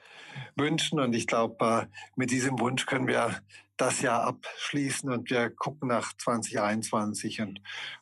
wünschen. 0.56 0.98
Und 0.98 1.14
ich 1.14 1.28
glaube, 1.28 1.64
äh, 1.64 1.86
mit 2.16 2.32
diesem 2.32 2.58
Wunsch 2.58 2.84
können 2.86 3.06
wir 3.06 3.36
das 3.76 4.02
Jahr 4.02 4.24
abschließen 4.24 5.08
und 5.10 5.30
wir 5.30 5.50
gucken 5.50 5.88
nach 5.88 6.12
2021 6.16 7.40
und 7.40 7.60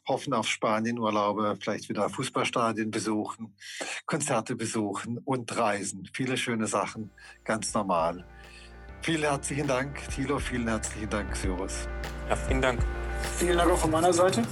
hoffen 0.09 0.33
auf 0.33 0.49
Spanienurlaube, 0.49 1.59
vielleicht 1.61 1.89
wieder 1.91 2.09
Fußballstadien 2.09 2.91
besuchen, 2.91 3.55
Konzerte 4.07 4.57
besuchen 4.57 5.19
und 5.19 5.57
reisen. 5.57 6.09
Viele 6.13 6.37
schöne 6.39 6.67
Sachen, 6.67 7.11
ganz 7.45 7.75
normal. 7.75 8.25
Vielen 9.03 9.23
herzlichen 9.23 9.67
Dank, 9.67 10.01
Thilo, 10.15 10.39
vielen 10.39 10.69
herzlichen 10.69 11.09
Dank, 11.09 11.35
Cyrus. 11.37 11.89
Ja, 12.29 12.37
vielen 12.37 12.63
Dank. 12.63 12.81
Vielen 13.39 13.57
Dank 13.57 13.71
auch 13.71 13.79
von 13.79 13.91
meiner 13.91 14.13
Seite. 14.13 14.43